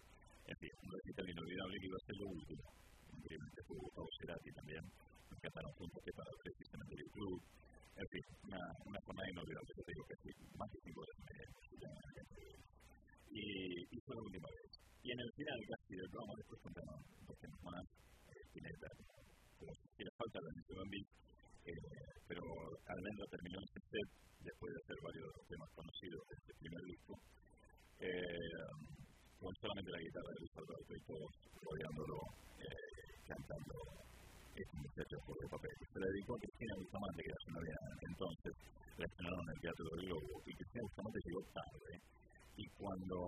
En 0.48 0.56
fin, 0.56 0.72
un 0.84 0.90
recital 0.92 1.26
inolvidable 1.28 1.74
que 1.80 1.88
iba 1.88 1.98
a 1.98 2.06
ser 2.08 2.16
lo 2.18 2.28
último. 2.28 2.64
Increíblemente 3.08 3.60
fue 3.66 3.76
Gustavo 3.78 4.08
Cerati 4.20 4.50
también, 4.52 4.84
nos 5.28 5.40
cantaron 5.40 5.72
juntos 5.76 6.00
que 6.04 6.12
para 6.12 6.30
precisamente 6.40 6.94
el 6.96 7.10
club. 7.12 7.40
En 7.98 8.08
fin, 8.14 8.24
una, 8.46 8.62
una 8.86 9.00
jornada 9.02 9.28
inolvidable, 9.28 9.70
yo 9.74 9.82
te 9.82 9.92
digo 9.92 10.04
que 10.06 10.16
sí, 10.22 10.30
más 10.54 10.68
de 10.70 10.78
cinco 10.86 11.00
horas 11.02 11.16
y 11.18 11.24
media. 11.28 11.48
Y, 13.28 13.44
y 13.90 13.96
fue 14.06 14.14
la 14.14 14.22
última 14.22 14.48
vez. 14.48 14.70
Y 15.02 15.08
en 15.12 15.20
el 15.20 15.30
final 15.34 15.58
casi 15.68 15.92
del 15.98 16.10
programa, 16.10 16.32
después 16.38 16.58
contaron 16.62 16.98
dos 17.26 17.38
temas 17.38 17.60
más, 17.68 17.84
eh, 18.30 18.40
Spinetta, 18.48 18.88
como 19.58 19.72
si 19.74 20.00
le 20.04 20.12
falta 20.14 20.38
la 20.38 20.52
mención 20.54 20.78
en 20.78 20.90
vivo, 20.94 21.10
eh, 21.68 22.08
pero 22.28 22.42
Almendra 22.86 23.26
set 23.98 24.18
después 24.46 24.70
de 24.70 24.78
hacer 24.78 24.98
varios 25.02 25.28
temas 25.50 25.70
conocidos 25.74 26.22
de 26.30 26.34
este 26.38 26.52
primer 26.62 26.82
disco, 26.86 27.12
eh, 27.98 28.62
con 29.38 29.52
solamente 29.58 29.90
la 29.90 30.02
guitarra 30.02 30.30
de 30.30 30.38
Luis 30.38 30.54
Alberto 30.58 30.92
y 30.94 31.02
todos 31.08 31.30
rodeándolo, 31.58 32.16
eh, 32.62 32.86
cantando 33.26 33.74
este 34.54 34.76
muchacho 34.78 35.16
por 35.26 35.36
el 35.42 35.50
papel. 35.50 35.74
Se 35.78 35.98
le 35.98 36.06
dedicó 36.06 36.30
a 36.34 36.42
Cristina 36.42 36.74
Bustamante, 36.78 37.18
que 37.22 37.30
era 37.30 37.42
su 37.42 37.50
novia 37.54 37.76
entonces, 38.08 38.52
la 38.98 39.06
estrenaron 39.06 39.42
en 39.42 39.54
el 39.54 39.60
Teatro 39.62 39.84
del 39.90 40.02
Globo, 40.06 40.32
y 40.46 40.50
Cristina 40.58 40.86
Bustamante 40.86 41.18
llegó 41.26 41.42
tarde. 41.54 41.92
Y 42.58 42.66
cuando 42.74 43.18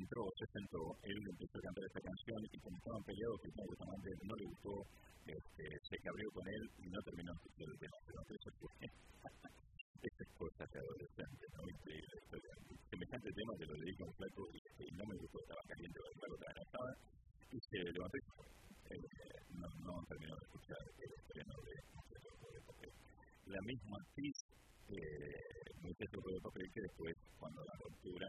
entró, 0.00 0.22
se 0.40 0.46
sentó, 0.48 0.80
él 1.04 1.18
empezó 1.20 1.60
a 1.60 1.66
cantar 1.68 1.84
esta 1.84 2.00
canción 2.08 2.40
y 2.40 2.56
como 2.56 2.72
estaban 2.72 3.04
peleados, 3.04 3.36
Cristina 3.44 3.68
Bustamante 3.68 4.08
no 4.24 4.32
le 4.32 4.44
gustó, 4.48 4.72
este, 5.28 5.64
se 5.76 5.96
cabrió 6.00 6.28
con 6.32 6.44
él 6.48 6.62
y 6.80 6.86
no 6.88 6.98
terminó 7.04 7.32
el 7.36 7.76
tema. 7.84 7.96
Pero 8.08 8.16
eso 8.32 8.48
fue 8.56 8.72
tema 13.48 13.56
te 13.56 13.66
lo 13.66 13.74
dedico 13.80 14.04
a 14.04 14.06
un 14.08 14.14
flaco 14.14 14.42
y 14.52 14.92
no 14.92 15.04
me 15.08 15.16
gustó, 15.16 15.38
estaba 15.40 15.62
caliente, 15.68 15.98
la 16.04 16.34
otra 16.34 16.52
no 16.52 16.62
estaba, 16.68 16.90
y 17.48 17.58
se 17.58 17.78
levantó 17.80 18.16
y 18.18 18.20
no, 19.56 19.66
no 19.88 19.92
terminó 20.08 20.34
de 20.36 20.44
escuchar 20.44 20.82
el 20.98 21.12
estreno 21.12 21.54
de 21.64 21.74
la 23.48 23.60
misma 23.64 23.96
actriz, 23.96 24.36
eh, 24.92 25.72
Muchacho 25.80 26.20
de 26.20 26.40
Papel, 26.44 26.68
que 26.74 26.80
después, 26.80 27.14
cuando 27.40 27.64
la 27.64 27.74
ruptura, 27.80 28.28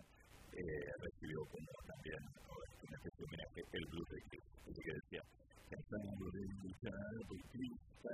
eh, 0.56 0.92
recibió 1.04 1.40
como 1.52 1.72
también 1.84 2.22
una 2.24 2.96
especie 2.96 3.20
de 3.20 3.26
homenaje 3.28 3.60
el 3.76 3.86
blues 3.92 4.08
de 4.10 4.20
Chris. 4.30 4.46
Así 4.64 4.80
que 4.80 4.94
decía, 4.96 5.24
cantando 5.68 6.26
de 6.32 6.42
luchar 6.64 6.96
por 7.28 7.40
Cristo. 7.52 8.08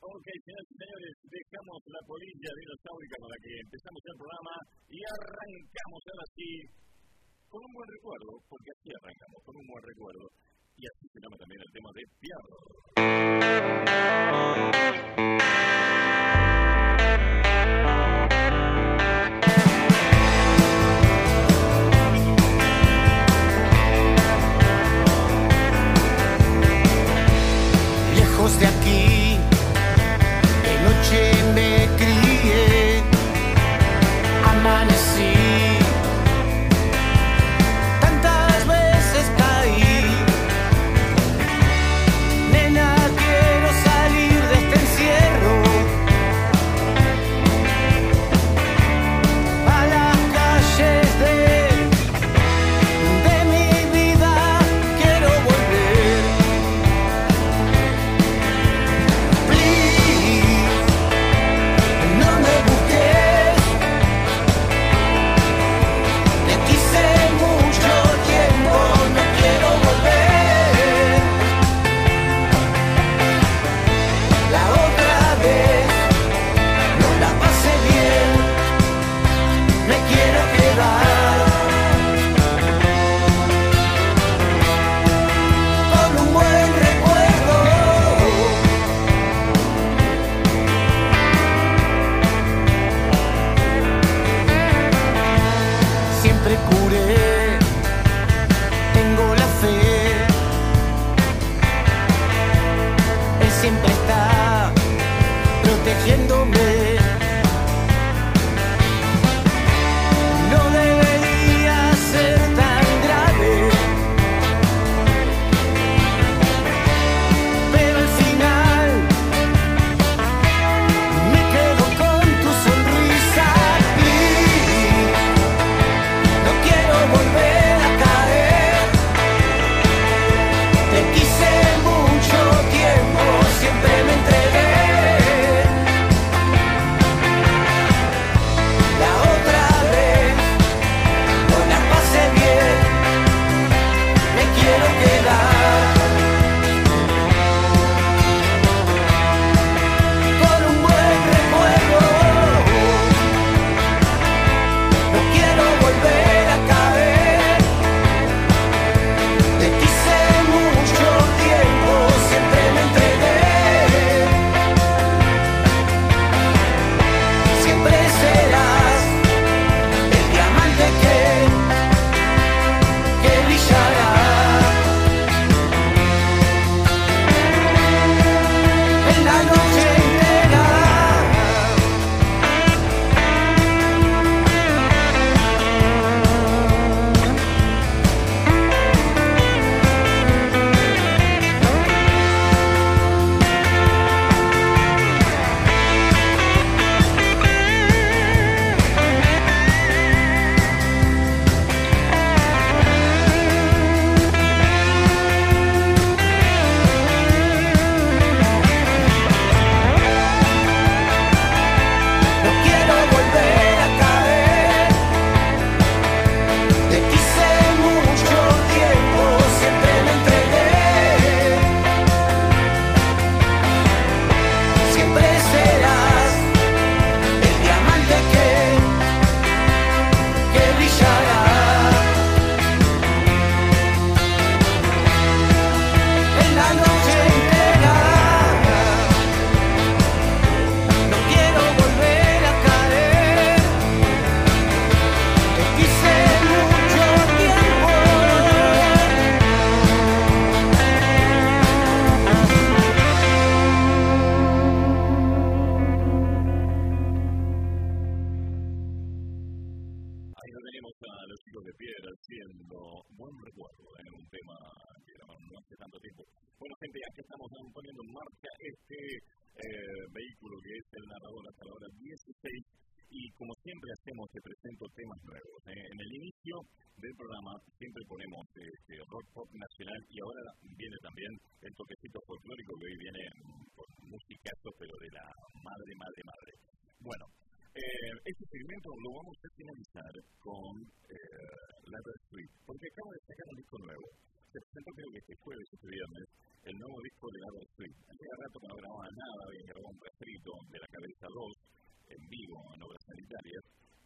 Ok, 0.00 0.26
señores 0.46 0.68
y 0.70 0.76
señores, 0.78 1.14
dejamos 1.30 1.78
la 1.86 2.02
polilla 2.06 2.50
dinosaurica 2.58 3.16
para 3.22 3.36
que 3.38 3.52
empezamos 3.62 4.02
el 4.02 4.16
programa 4.18 4.54
y 4.90 4.98
arrancamos 4.98 6.02
ahora 6.10 6.26
sí 6.34 6.50
con 7.46 7.62
un 7.64 7.72
buen 7.74 7.88
recuerdo, 7.90 8.32
porque 8.50 8.70
así 8.74 8.90
arrancamos, 8.90 9.38
con 9.46 9.54
un 9.56 9.66
buen 9.66 9.82
recuerdo. 9.82 10.26
Y 10.76 10.86
así 10.86 11.06
se 11.12 11.20
llama 11.20 11.36
también 11.38 11.60
el 11.60 11.72
tema 11.72 11.90
de 11.94 12.02
Pierro. 12.18 12.58
de 28.58 28.66
aquí, 28.66 28.89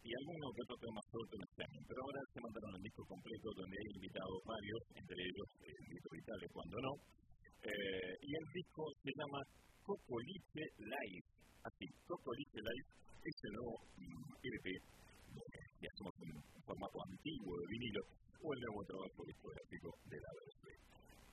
y 0.05 0.11
algunos 0.21 0.53
que 0.53 0.61
otros 0.69 0.79
temas 0.85 1.05
sueltos 1.09 1.33
en 1.33 1.45
este 1.49 1.65
Pero 1.65 1.99
ahora 2.05 2.21
se 2.29 2.39
mandaron 2.45 2.71
el 2.77 2.83
disco 2.85 3.03
completo 3.09 3.47
donde 3.57 3.73
hay 3.73 3.89
invitados 3.89 4.37
varios, 4.45 4.81
entre 5.01 5.17
ellos 5.17 5.47
el 5.65 5.85
Vito 5.89 6.09
Vitale, 6.13 6.47
cuando 6.53 6.75
no. 6.77 6.91
Eh, 7.65 8.13
y 8.21 8.29
el 8.37 8.45
disco 8.53 8.83
se 9.01 9.11
llama 9.17 9.39
Cocoliche 9.81 10.63
Live. 10.77 11.25
Así, 11.65 11.85
Cocoliche 12.05 12.61
Live 12.61 12.89
es 13.25 13.37
el 13.49 13.51
nuevo 13.57 13.73
LP, 14.45 14.67
ya 15.81 15.89
somos 15.97 16.13
un 16.21 16.37
formato 16.61 16.97
antiguo 17.09 17.57
de 17.57 17.65
vinilo, 17.65 18.01
o 18.45 18.47
el 18.53 18.59
nuevo 18.61 18.81
trabajo 18.85 19.21
discográfico 19.25 19.89
de 20.05 20.17
la 20.21 20.29
BBC. 20.37 20.65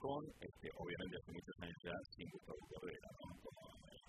Con, 0.00 0.22
este, 0.40 0.66
obviamente, 0.80 1.14
hace 1.20 1.32
muchos 1.36 1.56
años 1.60 1.78
ya, 1.84 1.96
sin 2.16 2.26
Gustavo 2.32 2.62
Cordera, 2.72 3.08
¿no? 3.20 3.36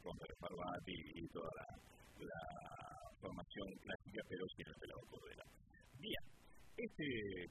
con 0.03 0.15
Pérez 0.15 0.39
Barbati 0.39 0.95
y 1.19 1.27
toda 1.27 1.51
la 1.59 1.67
la 2.23 2.41
formación 3.19 3.67
clásica, 4.13 4.21
pero 4.29 4.43
sin 4.53 4.67
el 4.69 4.77
pelado 4.77 5.01
Cordera. 5.09 5.45
Bien, 5.97 6.23
este 6.77 7.07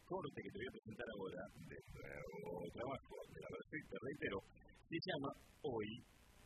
corte 0.06 0.38
que 0.42 0.50
te 0.50 0.58
voy 0.58 0.68
a 0.70 0.76
presentar 0.78 1.08
ahora 1.10 1.42
de 1.58 1.78
nuevo 1.82 2.62
trabajo 2.70 3.14
de 3.34 3.38
la 3.42 3.48
te 3.50 3.98
reitero, 3.98 4.38
se 4.86 4.98
llama 5.02 5.30
Hoy 5.62 5.88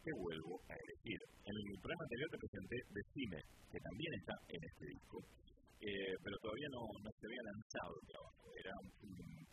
te 0.04 0.12
vuelvo 0.16 0.54
a 0.70 0.74
elegir. 0.76 1.20
En 1.44 1.54
el 1.56 1.80
programa 1.82 2.04
anterior 2.06 2.28
te 2.30 2.42
presenté 2.46 2.76
Decime, 2.94 3.40
que 3.72 3.80
también 3.80 4.12
está 4.16 4.34
en 4.48 4.60
este 4.62 4.84
disco, 4.86 5.18
eh, 5.82 6.14
pero 6.22 6.36
todavía 6.40 6.70
no, 6.72 6.82
no, 7.02 7.10
se 7.10 7.26
había 7.26 7.44
lanzado 7.52 7.92
el 7.96 8.06
trabajo, 8.06 8.44
era 8.56 8.72
un, 8.80 8.90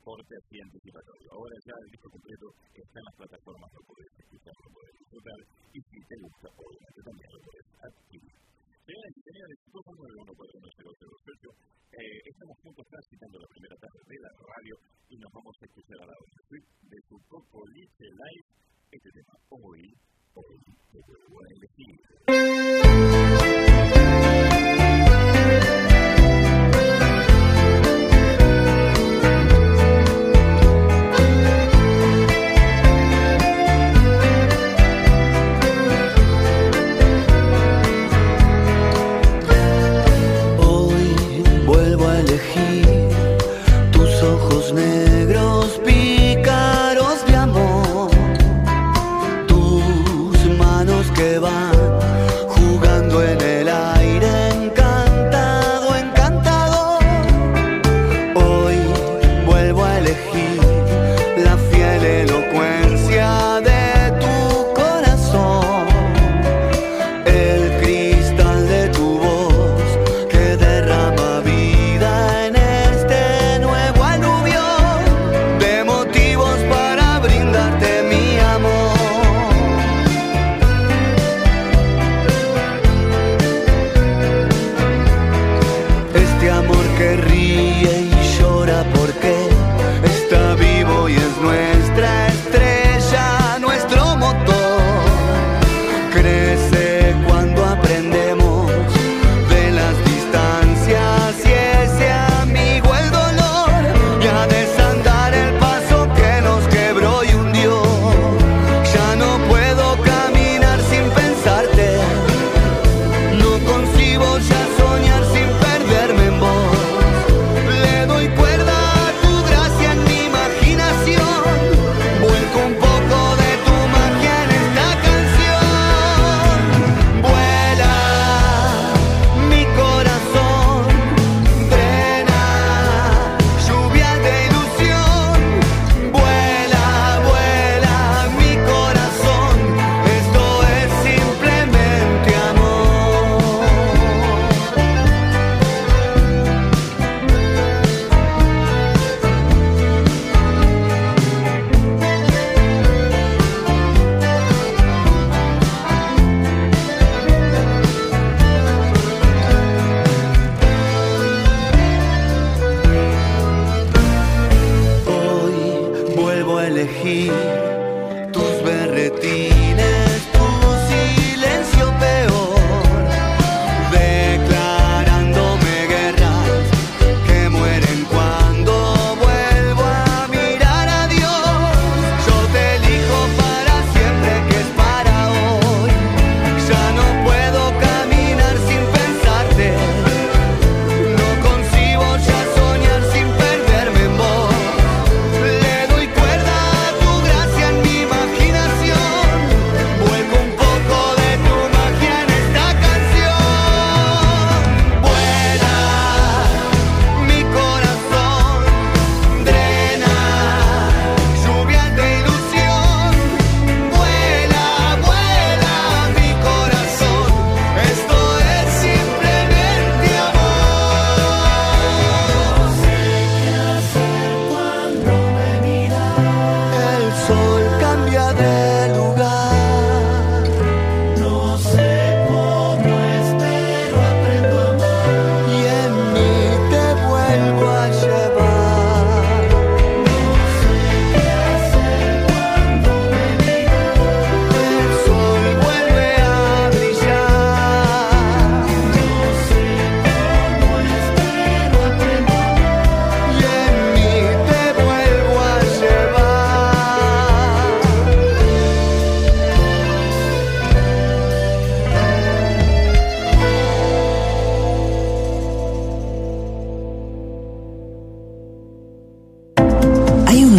corte 0.03 0.35
así 0.35 0.59
anticipatorio. 0.59 1.27
Ahora 1.31 1.55
ya 1.63 1.75
el 1.79 1.89
disco 1.95 2.11
completo 2.11 2.45
está 2.75 2.97
en 2.99 3.07
las 3.07 3.17
plataformas, 3.23 3.71
lo 3.71 3.81
puedes 3.87 4.11
escuchar, 4.19 4.51
lo 4.51 4.69
puedes 4.75 4.93
disfrutar, 4.99 5.39
y 5.71 5.79
si 5.79 5.97
te 6.03 6.15
gusta, 6.27 6.47
obviamente 6.59 6.99
también 7.07 7.29
lo 7.31 7.39
puedes 7.39 7.67
adquirir. 7.87 8.52
Y 8.85 8.91
señores, 8.91 9.57
2914108, 9.71 11.55
eh, 11.93 12.19
estamos 12.27 12.57
juntos 12.59 12.85
transitando 12.89 13.39
la 13.39 13.47
primera 13.47 13.77
tarde 13.79 13.99
de 14.11 14.19
la 14.19 14.27
radio 14.27 14.75
y 15.07 15.15
nos 15.23 15.31
vamos 15.31 15.55
a 15.55 15.65
escuchar 15.65 16.03
a 16.03 16.07
la 16.07 16.11
hora 16.11 16.35
de 16.51 16.99
su 17.07 17.15
Coco 17.29 17.63
Liche 17.71 18.03
Live 18.03 18.43
este 18.91 19.09
tema. 19.15 19.39
Hoy, 19.55 19.87
hoy, 20.35 20.59
te 20.91 20.99
vuelvo 20.99 21.39
a 21.39 21.47
elegir. 21.55 21.95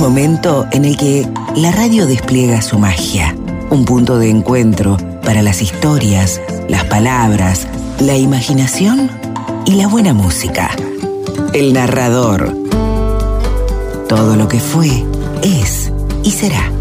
momento 0.05 0.67
en 0.71 0.85
el 0.85 0.99
que 0.99 1.27
la 1.57 1.73
radio 1.73 2.05
despliega 2.07 2.61
su 2.61 2.79
magia, 2.79 3.35
un 3.71 3.87
punto 3.87 4.19
de 4.19 4.29
encuentro 4.29 4.99
para 5.25 5.41
las 5.41 5.63
historias, 5.63 6.43
las 6.69 6.85
palabras, 6.85 7.67
la 8.01 8.15
imaginación 8.15 9.11
y 9.65 9.77
la 9.77 9.89
buena 9.89 10.13
música. 10.13 10.69
El 11.55 11.73
narrador. 11.73 12.55
Todo 14.07 14.37
lo 14.37 14.47
que 14.47 14.61
fue, 14.61 14.91
es 15.43 15.91
y 16.23 16.33
será. 16.33 16.74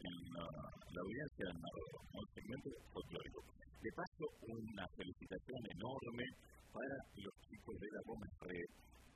en 0.00 0.16
la, 0.32 0.44
la 0.44 1.00
audiencia 1.02 1.44
del 1.48 1.60
Marruecos, 1.60 2.02
¿no? 2.12 2.18
el 2.22 2.30
segmento 2.32 2.68
folclórico. 2.92 3.40
De 3.82 3.90
paso, 3.98 4.24
una 4.46 4.84
felicitación 4.96 5.60
enorme 5.74 6.24
para 6.72 6.96
los 7.18 7.34
chicos 7.48 7.74
de 7.76 7.88
la 7.92 8.00
Gómez 8.06 8.32
Red 8.40 8.70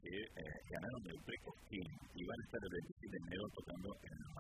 que 0.07 0.13
eh, 0.13 0.59
ganaron 0.71 1.03
el 1.09 1.21
Preco 1.25 1.51
y 1.71 2.21
van 2.23 2.39
a 2.39 2.45
estar 2.47 2.63
el 2.63 2.73
27 2.79 3.11
de 3.11 3.21
enero 3.27 3.45
tocando 3.55 3.89
en 4.07 4.13
el 4.13 4.31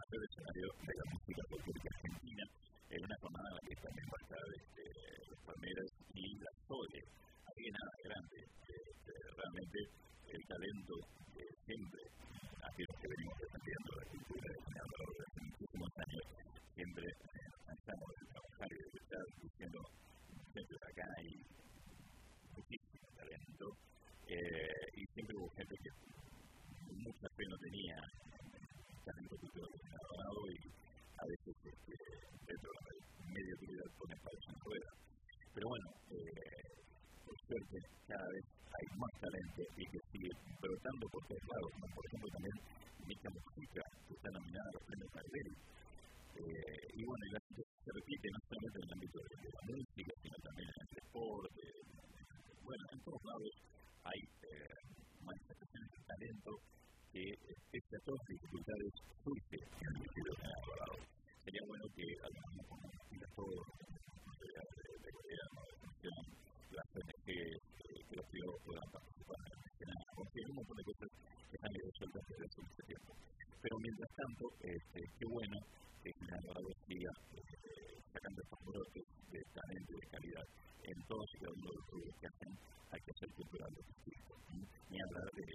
fuerte, 37.56 37.78
cada 38.06 38.28
vez 38.28 38.44
hay 38.76 38.86
más 39.00 39.12
talento 39.16 39.62
y 39.76 39.84
que 39.88 40.00
sigue 40.12 40.32
brotando 40.60 41.04
por 41.08 41.22
todos 41.24 41.44
lados, 41.48 41.70
como 41.72 41.88
por 41.96 42.04
ejemplo 42.04 42.28
también 42.36 42.56
esta 43.06 43.30
música 43.32 43.80
que 44.06 44.12
está 44.12 44.28
nominada 44.28 44.68
a 44.68 44.76
los 44.76 44.84
premios 44.84 45.10
Gardel. 45.16 45.50
Eh, 46.36 46.84
y 46.92 47.02
bueno, 47.06 47.22
y 47.24 47.32
la 47.32 47.40
gente 47.48 47.62
se 47.64 47.90
repite 47.96 48.26
no 48.28 48.40
solamente 48.44 48.76
en 48.76 48.84
el 48.84 48.92
ámbito 48.92 49.18
de, 49.24 49.34
de 49.40 49.50
la 49.56 49.62
música, 49.72 50.12
sino 50.20 50.36
también 50.44 50.68
en 50.68 50.80
el 50.84 50.90
deporte, 51.00 51.64
bueno, 52.60 52.84
en 52.92 53.00
todos 53.00 53.22
lados 53.24 53.52
hay 54.04 54.20
eh, 54.20 54.76
manifestaciones 55.24 55.88
de 55.96 56.00
talento 56.04 56.50
que, 57.08 57.24
pese 57.72 57.94
a 57.96 58.04
todas 58.04 58.20
las 58.20 58.30
dificultades, 58.36 58.92
bueno, 75.30 75.56
eh, 76.04 76.12
generando 76.18 76.50
la 76.54 76.62
día, 76.86 77.10
sacando 78.12 78.38
estos 78.42 78.60
brotes 78.62 79.06
de 79.30 79.40
talento 79.50 79.90
y 79.90 80.00
de 80.00 80.08
calidad 80.14 80.46
en 80.86 80.98
todos 81.08 81.26
los 81.42 81.74
estudios 81.82 82.14
que 82.20 82.26
hacen, 82.26 82.52
hay 82.94 83.00
que 83.02 83.10
hacer 83.10 83.28
cultural 83.34 83.70
los. 83.74 84.36
Ni 84.86 84.96
hablar 85.02 85.28
de 85.34 85.46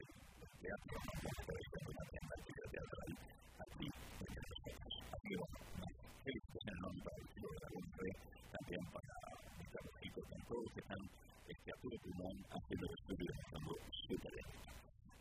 teatro, 0.61 0.95
de 1.01 1.87
una 1.87 2.05
tienda 2.11 2.35
de 2.35 2.67
teatro 2.71 2.99
aquí, 3.63 3.87
en 3.87 4.31
el 4.31 4.45
Así 5.11 5.27
que 5.31 5.37
bueno, 5.39 5.61
el 6.27 7.27
Club 7.31 7.51
de 7.51 7.59
la 7.61 7.69
también 8.51 8.83
para 8.91 9.15
Gustavo 9.57 9.89
Chico, 10.01 10.19
con 10.21 10.41
todos 10.51 10.67
que 10.75 10.81
están 10.81 11.01
este, 11.47 11.69
a 11.71 11.75
haciendo 11.75 12.83
el 12.85 12.95
estudio 12.99 13.29
de 13.31 13.35
nuestro 13.41 13.81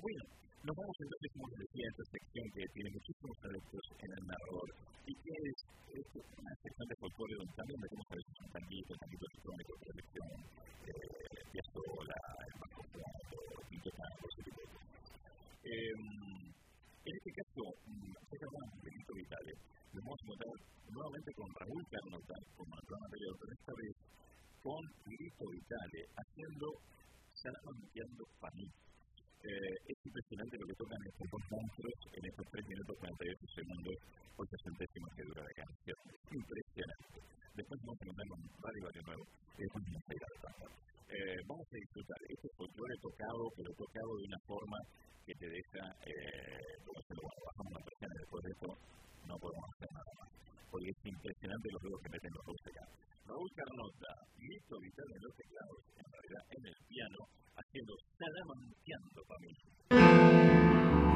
Bueno, 0.01 0.23
nos 0.61 0.77
vamos 0.77 0.97
entonces, 1.01 1.29
como 1.33 1.47
les 1.57 1.71
a 1.73 1.89
esta 1.89 2.05
sección 2.13 2.47
que 2.53 2.63
tiene 2.75 2.91
muchísimo 2.93 3.20
Raúl 21.61 21.85
Carnota 21.93 22.37
como 22.57 22.73
el 22.73 22.85
programa 22.89 23.05
anterior, 23.05 23.35
pero 23.37 23.53
esta 23.53 23.73
vez 23.77 23.93
con 24.65 24.83
Grito 25.05 25.45
Vitale, 25.45 26.01
haciendo 26.17 26.67
Salamanqueando 27.37 28.25
Familia. 28.41 28.81
Eh, 29.41 29.77
es 29.93 29.99
impresionante 30.05 30.57
lo 30.57 30.67
que 30.69 30.81
tocan 30.81 31.01
estos 31.05 31.29
dos 31.33 31.45
monstruos 31.53 31.97
en 32.13 32.23
estos 32.29 32.45
3 32.49 32.65
minutos 32.65 32.97
48 33.01 33.57
segundos 33.57 33.97
o 34.37 34.43
60 34.45 34.85
décimas 34.85 35.13
que 35.17 35.25
dura 35.29 35.43
la 35.45 35.55
canción. 35.57 35.99
Impresionante. 36.33 37.19
Después 37.57 37.77
vamos 37.81 38.01
a 38.01 38.05
contar 38.09 38.27
con 38.29 38.41
varios, 38.61 38.85
varios 38.85 39.05
nuevos. 39.05 39.29
Después 39.57 39.85
vamos 39.85 40.05
a 40.05 40.13
ir 40.17 40.25
a 40.25 40.31
eh, 41.11 41.41
vamos 41.45 41.67
a 41.67 41.77
disfrutar. 41.77 42.21
Este 42.25 42.49
folclore 42.57 42.97
tocado, 43.03 43.43
pero 43.57 43.69
tocado 43.77 44.11
de 44.17 44.25
una 44.31 44.41
forma 44.47 44.79
que 45.27 45.35
te 45.35 45.49
deja, 45.49 45.83
eh, 46.09 46.73
como 46.87 47.01
se 47.05 47.13
lo 47.17 47.21
bueno, 47.21 47.41
bajamos 47.53 47.73
la 47.77 47.85
presión 47.85 48.11
después 48.17 48.41
de 48.45 48.51
esto, 48.57 48.69
no 49.29 49.35
podemos 49.37 49.67
hacer 49.77 49.91
nada 49.91 50.13
más 50.21 50.50
porque 50.71 50.91
es 50.91 50.99
impresionante 51.05 51.69
los 51.73 51.83
juegos 51.83 52.01
que 52.03 52.11
meten 52.11 52.33
los 52.35 52.45
rusos 52.47 52.71
ya. 52.73 52.85
Raúl 53.27 53.51
Carnota, 53.55 54.11
Lito 54.39 54.77
Vital 54.81 55.09
en 55.11 55.23
los 55.23 55.35
teclados, 55.37 55.81
en 55.99 56.07
realidad 56.11 56.43
en 56.51 56.65
el 56.67 56.77
piano, 56.89 57.21
haciendo 57.59 57.93
salamanteando 58.19 59.21
para 59.27 59.41
mí. 59.43 61.10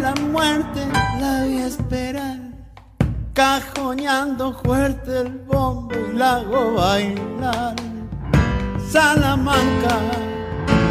la 0.00 0.14
muerte 0.14 0.80
la 1.20 1.44
vi 1.44 1.58
esperar, 1.58 2.38
cajoneando 3.34 4.54
fuerte 4.54 5.20
el 5.20 5.28
bombo 5.46 5.94
y 5.94 6.16
la 6.16 6.36
hago 6.36 6.74
bailar. 6.74 7.76
Salamanca, 8.90 9.98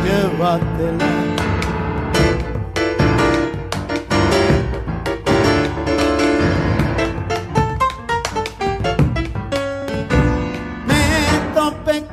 llévatela. 0.03 1.39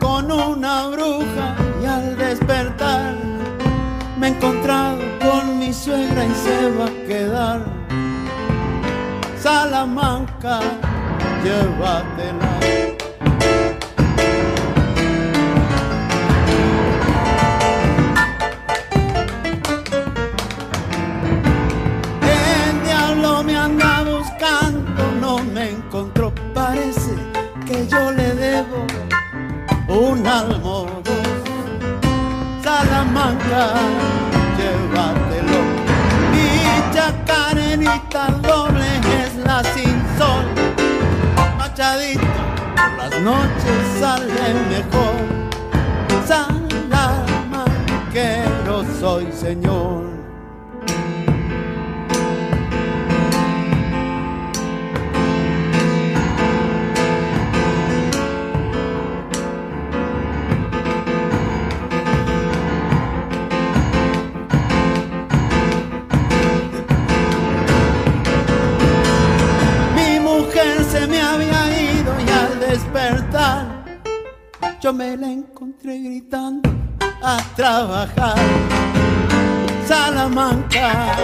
con 0.00 0.32
una 0.32 0.88
bruja 0.88 1.54
y 1.82 1.84
al 1.84 2.16
despertar 2.16 3.14
me 4.18 4.28
encontraba 4.28 4.95
suegra 5.76 6.24
y 6.24 6.34
se 6.34 6.70
va 6.70 6.86
a 6.86 7.06
quedar. 7.06 7.60
Salamanca, 9.38 10.60
llévatela. 11.44 12.56
encontró, 25.96 26.32
parece 26.52 27.14
que 27.66 27.86
yo 27.86 28.10
le 28.12 28.34
debo 28.34 28.86
un 29.88 30.26
almohadón. 30.26 31.02
Salamanca. 32.62 34.25
Doble 38.42 38.84
es 39.22 39.36
la 39.44 39.62
sin 39.62 40.02
sol. 40.18 40.44
Machadito, 41.58 42.20
las 42.96 43.20
noches 43.20 43.80
sale 44.00 44.54
mejor. 44.70 45.14
Salamanquero 46.26 48.84
soy, 49.00 49.26
señor. 49.32 50.15
Yo 74.86 74.92
me 74.92 75.16
la 75.16 75.32
encontré 75.32 75.98
gritando 75.98 76.70
a 77.20 77.38
trabajar. 77.56 78.38
Salamanca, 79.84 81.16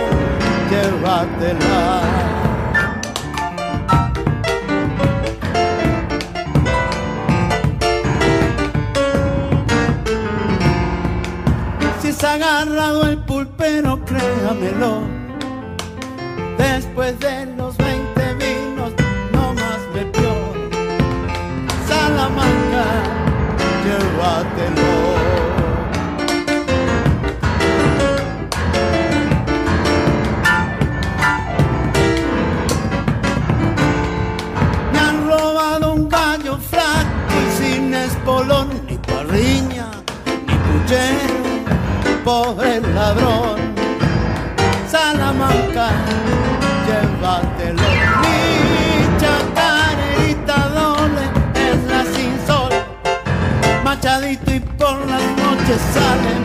llévatela. 0.69 2.03
Si 12.01 12.13
se 12.13 12.27
ha 12.27 12.33
agarrado 12.33 13.07
el 13.07 13.19
pulpero, 13.19 14.05
créamelo. 14.05 15.03
Después 16.59 17.17
de 17.21 17.47
los 17.55 17.82
pobre 42.73 42.95
ladrón. 42.95 43.61
Salamanca, 44.89 45.91
llévatelo. 46.87 47.83
Mi 48.23 49.19
chacarerita 49.21 50.69
doble 50.69 51.23
es 51.55 51.91
la 51.91 52.05
sin 52.15 52.47
sol. 52.47 52.73
Machadito 53.85 54.55
y 54.55 54.61
por 54.61 54.99
las 55.07 55.23
noches 55.23 55.81
sale 55.93 56.42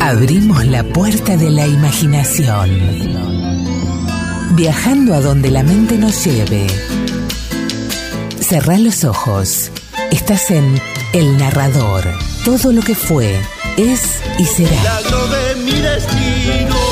abrimos 0.00 0.64
la 0.66 0.82
puerta 0.82 1.36
de 1.36 1.50
la 1.50 1.66
imaginación. 1.66 2.70
Viajando 4.56 5.14
a 5.14 5.20
donde 5.20 5.50
la 5.50 5.62
mente 5.62 5.96
nos 5.98 6.24
lleve. 6.24 6.66
Cerrá 8.40 8.78
los 8.78 9.04
ojos. 9.04 9.70
Estás 10.10 10.50
en 10.50 10.80
El 11.12 11.36
Narrador. 11.38 12.04
Todo 12.44 12.72
lo 12.72 12.82
que 12.82 12.94
fue, 12.94 13.38
es 13.76 14.20
y 14.38 14.44
será. 14.44 15.00
de 15.02 15.54
mi 15.62 15.80
destino. 15.80 16.89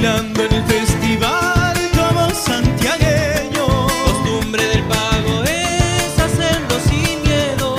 Bailando 0.00 0.44
en 0.44 0.54
el 0.54 0.62
festival 0.62 1.76
como 1.96 2.30
santiagueño. 2.30 3.66
Costumbre 4.04 4.64
del 4.68 4.84
pago 4.84 5.42
es 5.42 6.16
hacerlo 6.20 6.76
sin 6.88 7.20
miedo. 7.22 7.74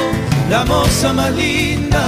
La 0.49 0.65
moza 0.65 1.13
más 1.13 1.32
linda, 1.32 2.03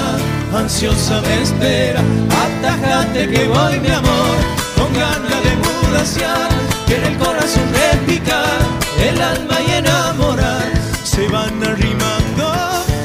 ansiosa 0.54 1.22
me 1.22 1.44
espera. 1.44 2.02
Atajate 2.44 3.30
que 3.30 3.48
voy, 3.48 3.80
mi 3.80 3.88
amor, 3.88 4.36
con 4.76 4.94
ganas 4.94 5.44
de 5.46 5.56
mudaciar. 5.64 6.50
Que 6.88 6.98
en 6.98 7.06
el 7.06 7.18
corazón 7.18 7.64
repicar, 7.72 8.60
el 9.00 9.22
alma 9.22 9.58
y 9.66 9.72
enamorar. 9.72 10.72
Se 11.06 11.26
van 11.30 11.64
arrimando 11.64 12.54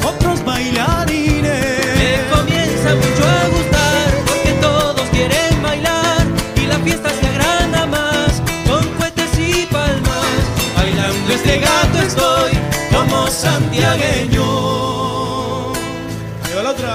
otros 0.04 0.44
bailarines. 0.44 1.15
Fiesta 6.86 7.10
se 7.10 7.26
agranda 7.26 7.84
más 7.86 8.40
con 8.68 8.82
cohetes 8.96 9.32
y 9.38 9.66
palmas. 9.66 10.40
Bailando 10.76 11.32
este 11.32 11.58
gato 11.58 11.98
estoy 11.98 12.52
como 12.94 13.26
santiagueño. 13.26 14.46
Ahí 16.44 16.52
va 16.56 16.62
la 16.62 16.70
otra. 16.70 16.94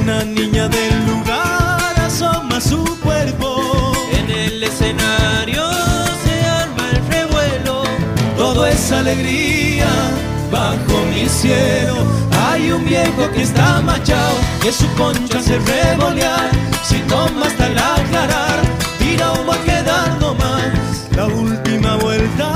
Una 0.00 0.24
niña 0.24 0.68
del 0.68 0.94
lugar 1.10 1.94
asoma 2.08 2.58
su 2.58 2.82
cuerpo. 3.00 3.92
En 4.18 4.30
el 4.30 4.64
escenario 4.64 5.62
se 6.24 6.34
arma 6.62 6.84
el 6.92 7.00
revuelo. 7.12 7.84
Todo 8.38 8.66
es 8.66 8.92
alegría 8.92 9.65
bajo 10.56 10.96
mi 11.12 11.28
cielo. 11.28 11.96
Hay 12.48 12.72
un 12.72 12.84
viejo 12.84 13.30
que 13.34 13.42
está 13.42 13.80
machado, 13.82 14.36
que 14.62 14.72
su 14.72 14.86
concha 14.94 15.40
se 15.40 15.58
revolear. 15.58 16.50
Si 16.88 16.98
toma 17.12 17.46
hasta 17.46 17.66
el 17.66 17.78
aclarar, 17.78 18.58
tira 18.98 19.32
un 19.32 19.48
va 19.48 19.56
quedando 19.64 20.34
más. 20.34 20.72
La 21.16 21.26
última 21.26 21.96
vuelta 21.96 22.48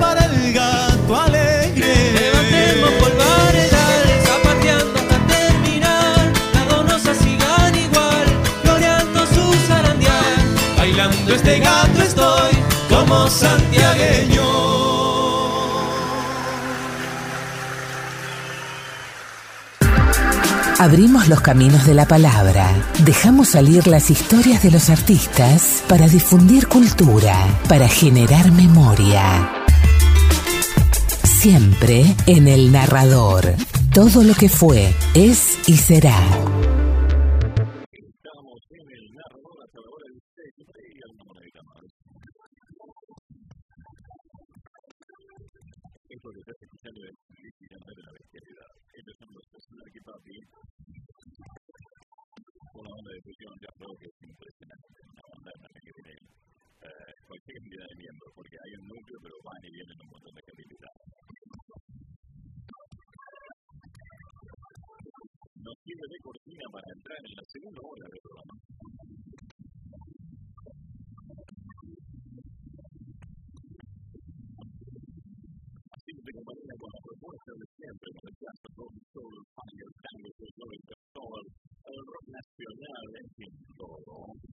para 0.00 0.24
el 0.26 0.52
gato 0.52 1.12
alegre. 1.26 1.92
Levantemos 2.18 2.92
polvaredales, 3.02 4.18
zapateando 4.28 4.96
hasta 5.02 5.18
terminar. 5.34 6.32
Las 6.54 6.68
donosas 6.68 7.16
sigan 7.18 7.74
igual, 7.86 8.26
floreando 8.62 9.20
su 9.34 9.44
zarandear. 9.66 10.38
Bailando 10.76 11.34
este 11.34 11.58
gato 11.60 12.02
estoy 12.02 12.52
como 12.88 13.28
santiagueño. 13.28 14.49
Abrimos 20.80 21.28
los 21.28 21.42
caminos 21.42 21.84
de 21.84 21.92
la 21.92 22.08
palabra. 22.08 22.72
Dejamos 23.04 23.50
salir 23.50 23.86
las 23.86 24.10
historias 24.10 24.62
de 24.62 24.70
los 24.70 24.88
artistas 24.88 25.84
para 25.86 26.08
difundir 26.08 26.68
cultura, 26.68 27.36
para 27.68 27.86
generar 27.86 28.50
memoria. 28.50 29.52
Siempre 31.22 32.16
en 32.24 32.48
el 32.48 32.72
narrador. 32.72 33.56
Todo 33.92 34.24
lo 34.24 34.32
que 34.32 34.48
fue, 34.48 34.94
es 35.12 35.58
y 35.66 35.76
será. 35.76 36.16
Porque 58.40 58.56
hay 58.56 58.72
un 58.72 58.88
núcleo, 58.88 59.18
pero 59.20 59.36
van 59.44 59.60
y 59.60 59.68
vienen 59.68 60.00
un 60.00 60.08
montón 60.16 60.32
de 60.32 60.40
gente 60.48 60.62
invitada. 60.64 61.02
Nos 65.60 65.76
sirve 65.84 66.06
de 66.08 66.18
cortina 66.24 66.66
para 66.72 66.88
entrar 66.88 67.20
en 67.20 67.34
la 67.36 67.44
segunda 67.52 67.80
hora 67.84 68.06
del 68.08 68.22
programa. 68.24 68.54
Así 76.00 76.10
que 76.16 76.22
te 76.24 76.30
acompaña 76.32 76.74
con 76.80 76.90
la 76.96 77.02
propuesta 77.04 77.50
de 77.60 77.66
siempre, 77.76 78.08
con 78.08 78.24
el 78.24 78.36
jazz, 78.40 78.58
rock, 78.72 78.92
el 78.96 79.04
soul, 79.12 79.34
el 79.36 79.46
funk, 79.52 79.76
el 79.84 79.92
tango, 80.00 80.28
el 80.32 80.52
soul, 81.12 81.44
el 81.92 82.00
rock 82.08 82.26
nacional, 82.40 83.04
en 83.20 83.28
fin, 83.36 83.52
todo. 83.76 84.49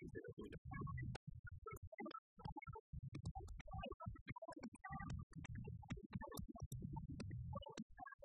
Literatura. 0.00 0.58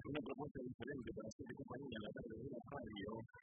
Una 0.10 0.22
propuesta 0.22 0.60
diferente 0.64 1.14
para 1.14 1.28
hacer 1.30 1.46
compañía 1.54 1.98
en 1.98 2.04
la 2.04 2.10
tarde 2.10 2.36
de 2.36 2.50
la 2.50 2.60
radio. 2.66 3.39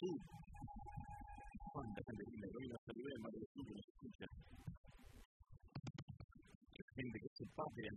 Sur, 0.00 0.16
cuánta 1.76 2.00
gente 2.08 2.24
linda, 2.32 2.48
doy 2.56 2.64
una 2.72 2.80
salida 2.88 3.12
que 3.20 3.84
escucha. 3.84 4.26
Hay 6.72 6.88
gente 6.96 7.16
que 7.20 7.28
se 7.36 7.44
patria. 7.52 7.92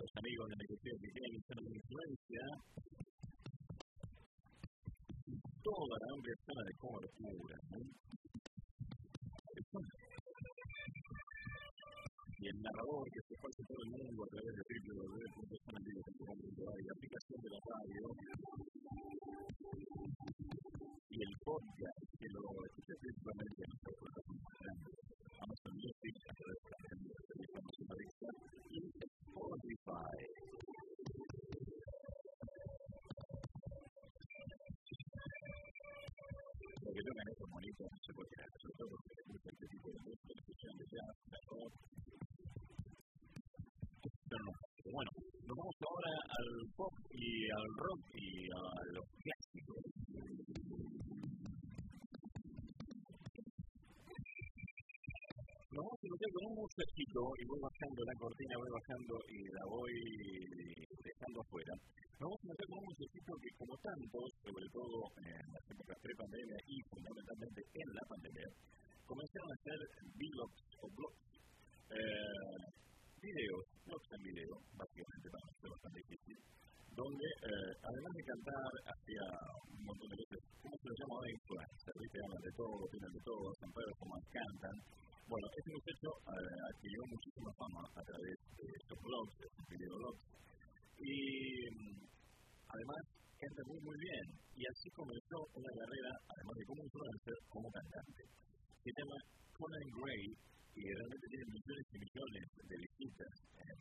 Los 0.00 0.12
amigos 0.16 0.48
de 0.48 0.56
que 0.56 1.12
quieren 1.12 1.36
estar 1.36 1.58
en 1.60 1.68
influencia 1.68 2.44
toda 5.60 5.96
la 6.00 6.08
escala 6.32 6.62
de. 6.64 7.56
¿no? 7.68 7.76
Y 7.76 8.03
al 46.34 46.50
pop 46.76 46.94
y 47.14 47.46
al 47.46 47.68
rock 47.78 48.02
y 48.14 48.28
a 48.50 48.62
los 48.94 49.06
clásicos. 49.22 49.82
Nos 55.74 55.82
vamos 55.82 55.98
a 55.98 56.06
encontrar 56.06 56.30
con 56.34 56.42
un 56.44 56.54
muchachito 56.54 57.20
y 57.34 57.42
voy 57.50 57.60
bajando 57.66 58.00
la 58.06 58.14
cortina, 58.18 58.54
voy 58.62 58.72
bajando 58.78 59.14
y 59.26 59.38
la 59.50 59.64
voy 59.74 59.94
dejando 61.02 61.38
afuera. 61.42 61.74
Nos 62.14 62.26
vamos 62.30 62.38
a 62.38 62.44
encontrar 62.46 62.68
con 62.70 62.78
un 62.78 62.88
muchachito 62.94 63.30
que, 63.42 63.50
como 63.58 63.74
tantos, 63.82 64.26
sobre 64.42 64.66
todo 64.74 64.96
en 65.18 65.46
las 65.54 65.64
épocas 65.70 65.98
pre-pandemia 66.02 66.58
y 66.66 66.76
fundamentalmente 66.94 67.60
en 67.74 67.88
la 67.94 68.04
pandemia, 68.06 68.48
comenzaron 69.06 69.50
a 69.50 69.56
hacer 69.58 69.78
vlogs 70.14 70.62
o 70.78 70.84
blogs, 70.94 71.22
eh, 71.90 72.62
videos, 73.18 73.63
blogs 73.94 74.10
en 74.10 74.22
video, 74.26 74.54
básicamente 74.74 75.26
para 75.30 75.44
nosotros 75.46 75.70
bastante 75.78 75.98
difícil, 76.02 76.38
donde 76.98 77.26
eh, 77.30 77.72
además 77.78 78.12
de 78.14 78.22
cantar 78.26 78.70
hacía 78.90 79.24
un 79.70 79.82
montón 79.86 80.08
de 80.10 80.16
cosas, 80.18 80.40
¿cómo 80.62 80.74
se 80.74 80.86
lo 80.90 80.94
llama 80.98 81.14
ahora? 81.14 81.34
Influencer, 81.34 81.94
¿viste? 82.02 82.18
Hablan 82.18 82.42
de 82.42 82.52
todo, 82.58 82.74
opinan 82.74 83.12
de 83.14 83.22
todo, 83.22 83.44
San 83.54 83.70
Pedro 83.74 83.92
como 84.02 84.14
cantan. 84.34 84.76
Bueno, 85.24 85.46
este 85.54 85.70
muchacho 85.78 86.08
eh, 86.10 86.58
adquirió 86.74 87.00
muchísima 87.06 87.50
fama 87.54 87.82
a 87.86 88.02
través 88.02 88.36
de 88.58 88.66
estos 88.66 88.98
blogs, 88.98 89.34
de 89.38 89.46
estos 89.46 89.64
videoblogs, 89.70 90.22
y 90.98 91.14
además 92.66 93.00
canta 93.34 93.62
muy 93.66 93.80
muy 93.82 93.98
bien 93.98 94.26
y 94.56 94.62
así 94.62 94.88
comenzó 94.94 95.38
una 95.58 95.72
carrera 95.74 96.12
además 96.32 96.54
de 96.54 96.64
como 96.64 96.80
influencer 96.86 97.36
como 97.50 97.66
cantante 97.68 98.22
se 98.78 98.90
llama 98.94 99.18
Conan 99.52 99.88
Gray 100.00 100.24
y 100.74 100.82
realmente 100.82 101.26
tiene 101.30 101.46
millones 101.54 101.86
y 101.94 101.98
millones 102.02 102.44
de 102.54 102.76
visitas 102.76 103.32
en 103.54 103.76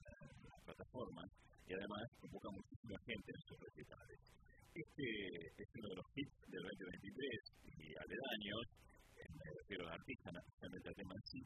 las 0.46 0.62
plataformas 0.66 1.28
y 1.68 1.74
además 1.74 2.04
convoca 2.22 2.50
muchísima 2.54 2.98
gente 3.06 3.30
en 3.34 3.42
sus 3.50 3.58
recitales 3.60 4.20
este 4.74 5.06
es 5.58 5.70
uno 5.78 5.88
de 5.90 5.98
los 6.02 6.08
hits 6.18 6.38
del 6.50 6.64
2023 6.66 7.18
y 7.78 7.86
aledaños 7.94 8.66
me 9.14 9.50
refiero 9.62 9.86
al 9.86 9.94
artista, 9.94 10.32
no 10.34 10.40
especialmente 10.42 10.90
al 10.90 10.98
tema 10.98 11.14
en 11.14 11.26
sí 11.30 11.42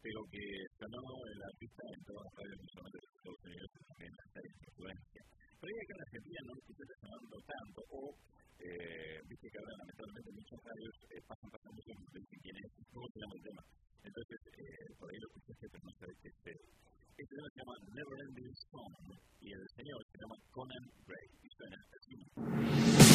pero 0.00 0.20
que 0.32 0.44
sonó 0.80 1.04
el 1.28 1.40
artista 1.44 1.82
en 1.92 2.00
todas 2.08 2.24
las 2.24 2.34
radios 2.40 2.60
nacionales 2.64 3.00
de 3.00 3.08
Estados 3.20 3.40
Unidos 3.44 3.68
también 3.84 4.12
las 4.16 4.28
series 4.32 4.56
de 4.56 4.64
influencia. 4.64 5.22
Pero 5.60 5.70
ya 5.76 5.82
que 5.84 5.92
en 5.92 6.00
Argentina 6.00 6.40
no 6.40 6.52
se 6.56 6.72
está 6.72 6.84
sonando 7.04 7.36
tanto, 7.44 7.78
o 7.84 8.00
eh, 8.64 9.16
viste 9.28 9.46
que 9.52 9.58
ahora 9.60 9.76
lamentablemente 9.76 10.28
muchas 10.40 10.60
radios 10.64 10.94
eh, 11.04 11.20
pasan 11.28 11.50
pasando 11.52 11.76
mucho 11.76 11.92
y 11.92 12.20
dicen 12.24 12.40
quién 12.40 12.56
es, 12.64 12.68
cómo 12.96 13.06
se 13.12 13.18
el 13.20 13.44
tema. 13.44 13.62
Entonces, 14.04 14.38
eh, 14.58 14.94
por 14.98 15.10
ahí 15.10 15.18
lo 15.20 15.28
escuchaste, 15.28 15.68
pero 15.70 15.82
no 15.84 15.92
sabes 15.98 16.16
qué 16.22 16.28
es 16.28 16.34
este. 16.36 16.52
Este 17.20 17.36
tema 17.36 17.48
se 17.52 17.60
llama 17.60 17.74
Never 17.92 18.18
Ending 18.28 18.54
Song 18.70 18.94
y 19.40 19.52
el 19.52 19.64
señor 19.76 20.00
se 20.10 20.16
llama 20.20 20.36
Conan 20.52 20.84
Gray 21.04 21.28
y 21.42 21.48
suena 21.52 21.76
así. 21.92 23.09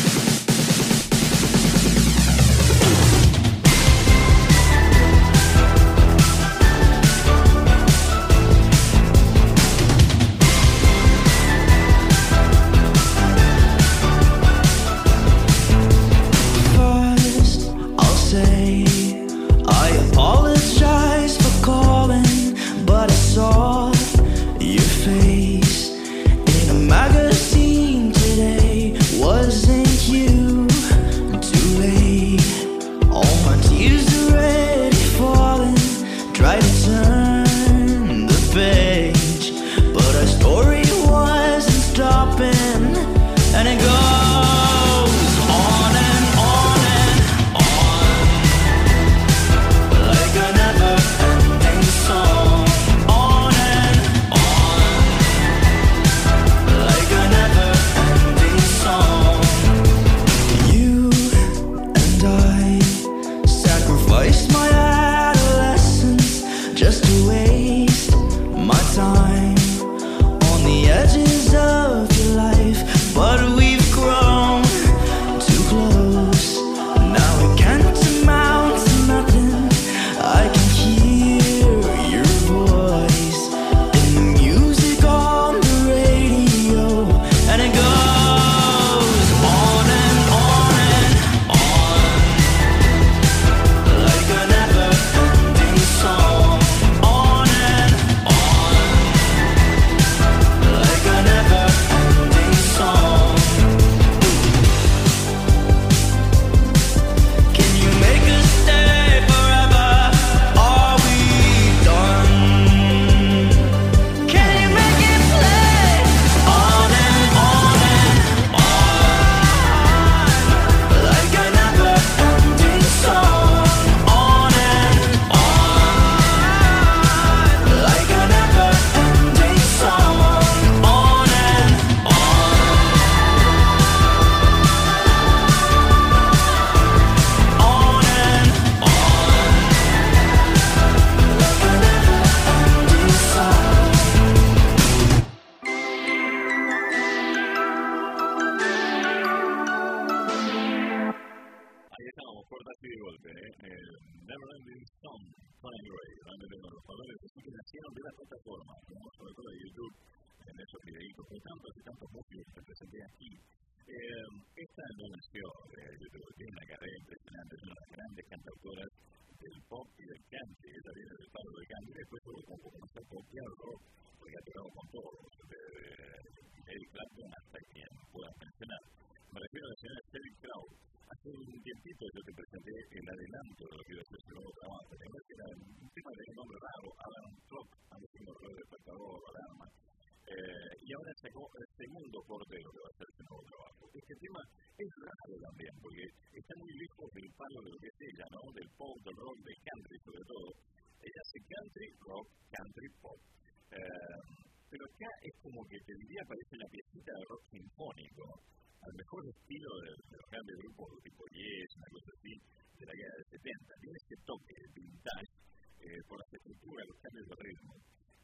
manejan 217.05 217.21
el 217.21 217.37
ritmo. 217.37 217.73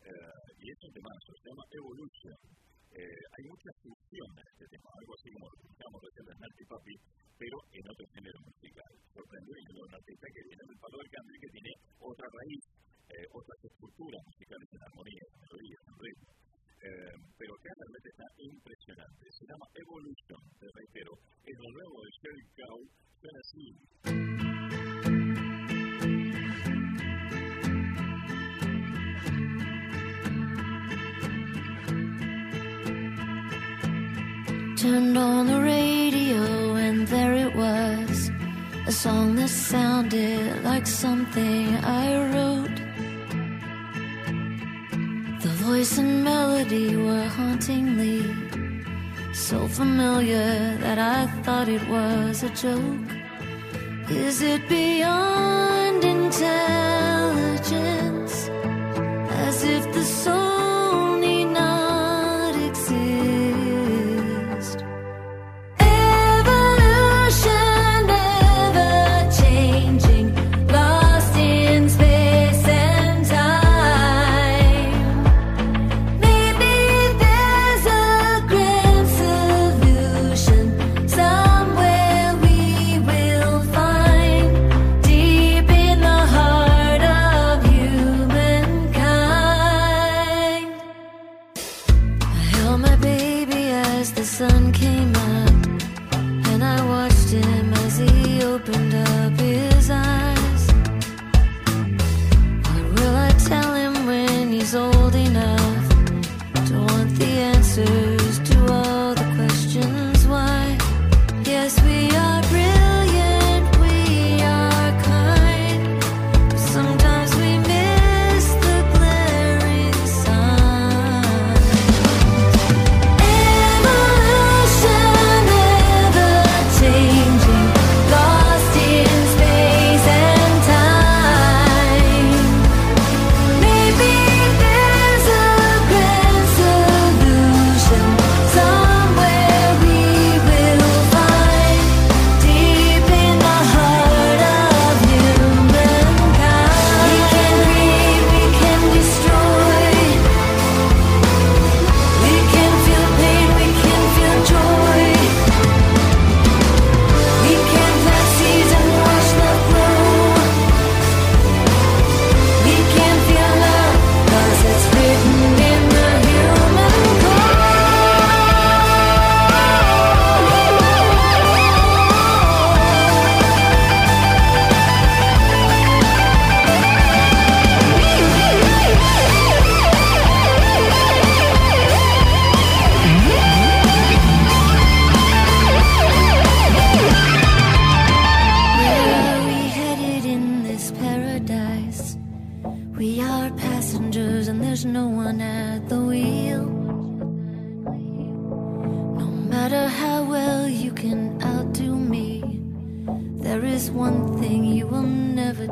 Eh, 0.02 0.34
y 0.58 0.66
es 0.72 0.80
un 0.82 0.92
tema, 0.94 1.10
se 1.22 1.50
llama 1.50 1.64
Evolution. 1.72 2.38
Eh, 2.92 3.22
hay 3.32 3.44
muchas 3.48 3.74
funciones 3.80 4.44
de 4.44 4.52
este 4.52 4.68
tema, 4.76 4.90
algo 4.92 5.14
así 5.16 5.28
como 5.32 5.48
lo 5.48 5.56
escuchamos 5.64 5.98
recién 6.02 6.26
de 6.28 6.34
Nati 6.36 6.66
Papi, 6.68 6.96
pero 7.40 7.58
en 7.72 7.86
otro 7.88 8.06
género 8.12 8.40
musical. 8.42 8.92
Sorprendente 9.16 9.72
un 9.72 9.94
artista 9.96 10.28
que 10.28 10.44
viene 10.44 10.64
del 10.68 10.80
palo 10.82 10.98
del 11.00 11.12
country 11.14 11.38
que 11.40 11.52
tiene 11.56 11.72
otra 12.04 12.28
raíz, 12.28 12.64
eh, 13.16 13.28
otras 13.32 13.60
estructuras 13.64 14.22
musicales 14.28 14.68
en 14.76 14.82
armonía, 14.82 15.24
en 15.24 15.38
melodía, 15.40 15.80
en 15.88 15.96
ritmo. 16.02 16.32
Eh, 16.82 17.16
pero 17.38 17.54
que 17.62 17.70
realmente 17.72 18.10
está 18.12 18.28
impresionante. 18.42 19.24
Se 19.30 19.46
llama 19.46 19.68
Evolution, 19.72 20.42
te 20.60 20.68
reitero. 20.68 21.14
Es 21.46 21.58
lo 21.62 21.70
nuevo 21.72 21.96
de 22.02 22.10
Sherry 22.18 22.48
Cow, 22.58 22.80
suena 23.22 23.40
así. 23.40 23.66
Turned 34.82 35.16
on 35.16 35.46
the 35.46 35.62
radio 35.62 36.74
and 36.74 37.08
there 37.08 37.34
it 37.34 37.56
was. 37.56 38.32
A 38.88 38.92
song 38.92 39.36
that 39.36 39.50
sounded 39.50 40.64
like 40.64 40.88
something 40.88 41.76
I 41.76 42.16
wrote. 42.32 42.78
The 45.44 45.50
voice 45.66 46.00
and 46.00 46.24
melody 46.24 46.96
were 46.96 47.26
hauntingly 47.26 48.24
So 49.34 49.68
familiar 49.68 50.76
that 50.78 50.98
I 50.98 51.28
thought 51.44 51.68
it 51.68 51.88
was 51.88 52.42
a 52.42 52.50
joke. 52.50 53.12
Is 54.10 54.42
it 54.42 54.68
beyond 54.68 56.04
intelligence? 56.04 58.50
As 59.46 59.64
if 59.64 59.94
the 59.94 60.04
soul 60.04 60.71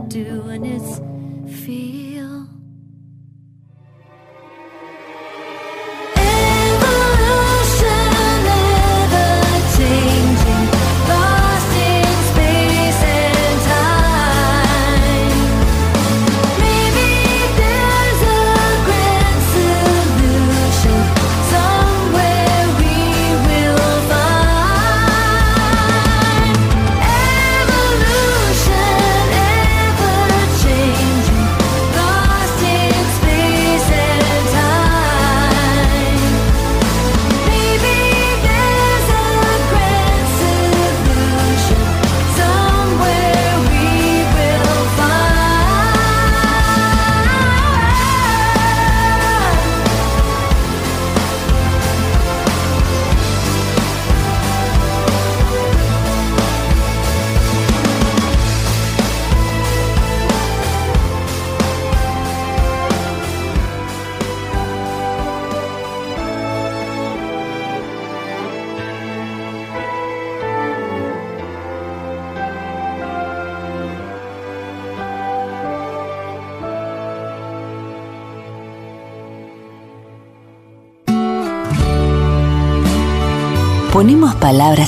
doing 0.10 0.66
is 0.66 1.19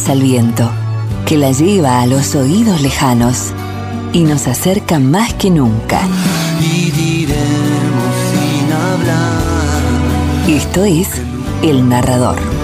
palabras 0.01 0.09
al 0.09 0.21
viento, 0.21 0.71
que 1.25 1.37
la 1.37 1.51
lleva 1.51 2.01
a 2.01 2.05
los 2.05 2.35
oídos 2.35 2.81
lejanos 2.81 3.51
y 4.13 4.23
nos 4.23 4.47
acerca 4.47 4.99
más 4.99 5.33
que 5.33 5.49
nunca. 5.49 6.01
Y 6.59 6.91
diremos 6.91 8.15
sin 8.31 8.71
hablar. 8.71 10.47
Esto 10.47 10.85
es 10.85 11.09
El 11.61 11.87
Narrador. 11.87 12.60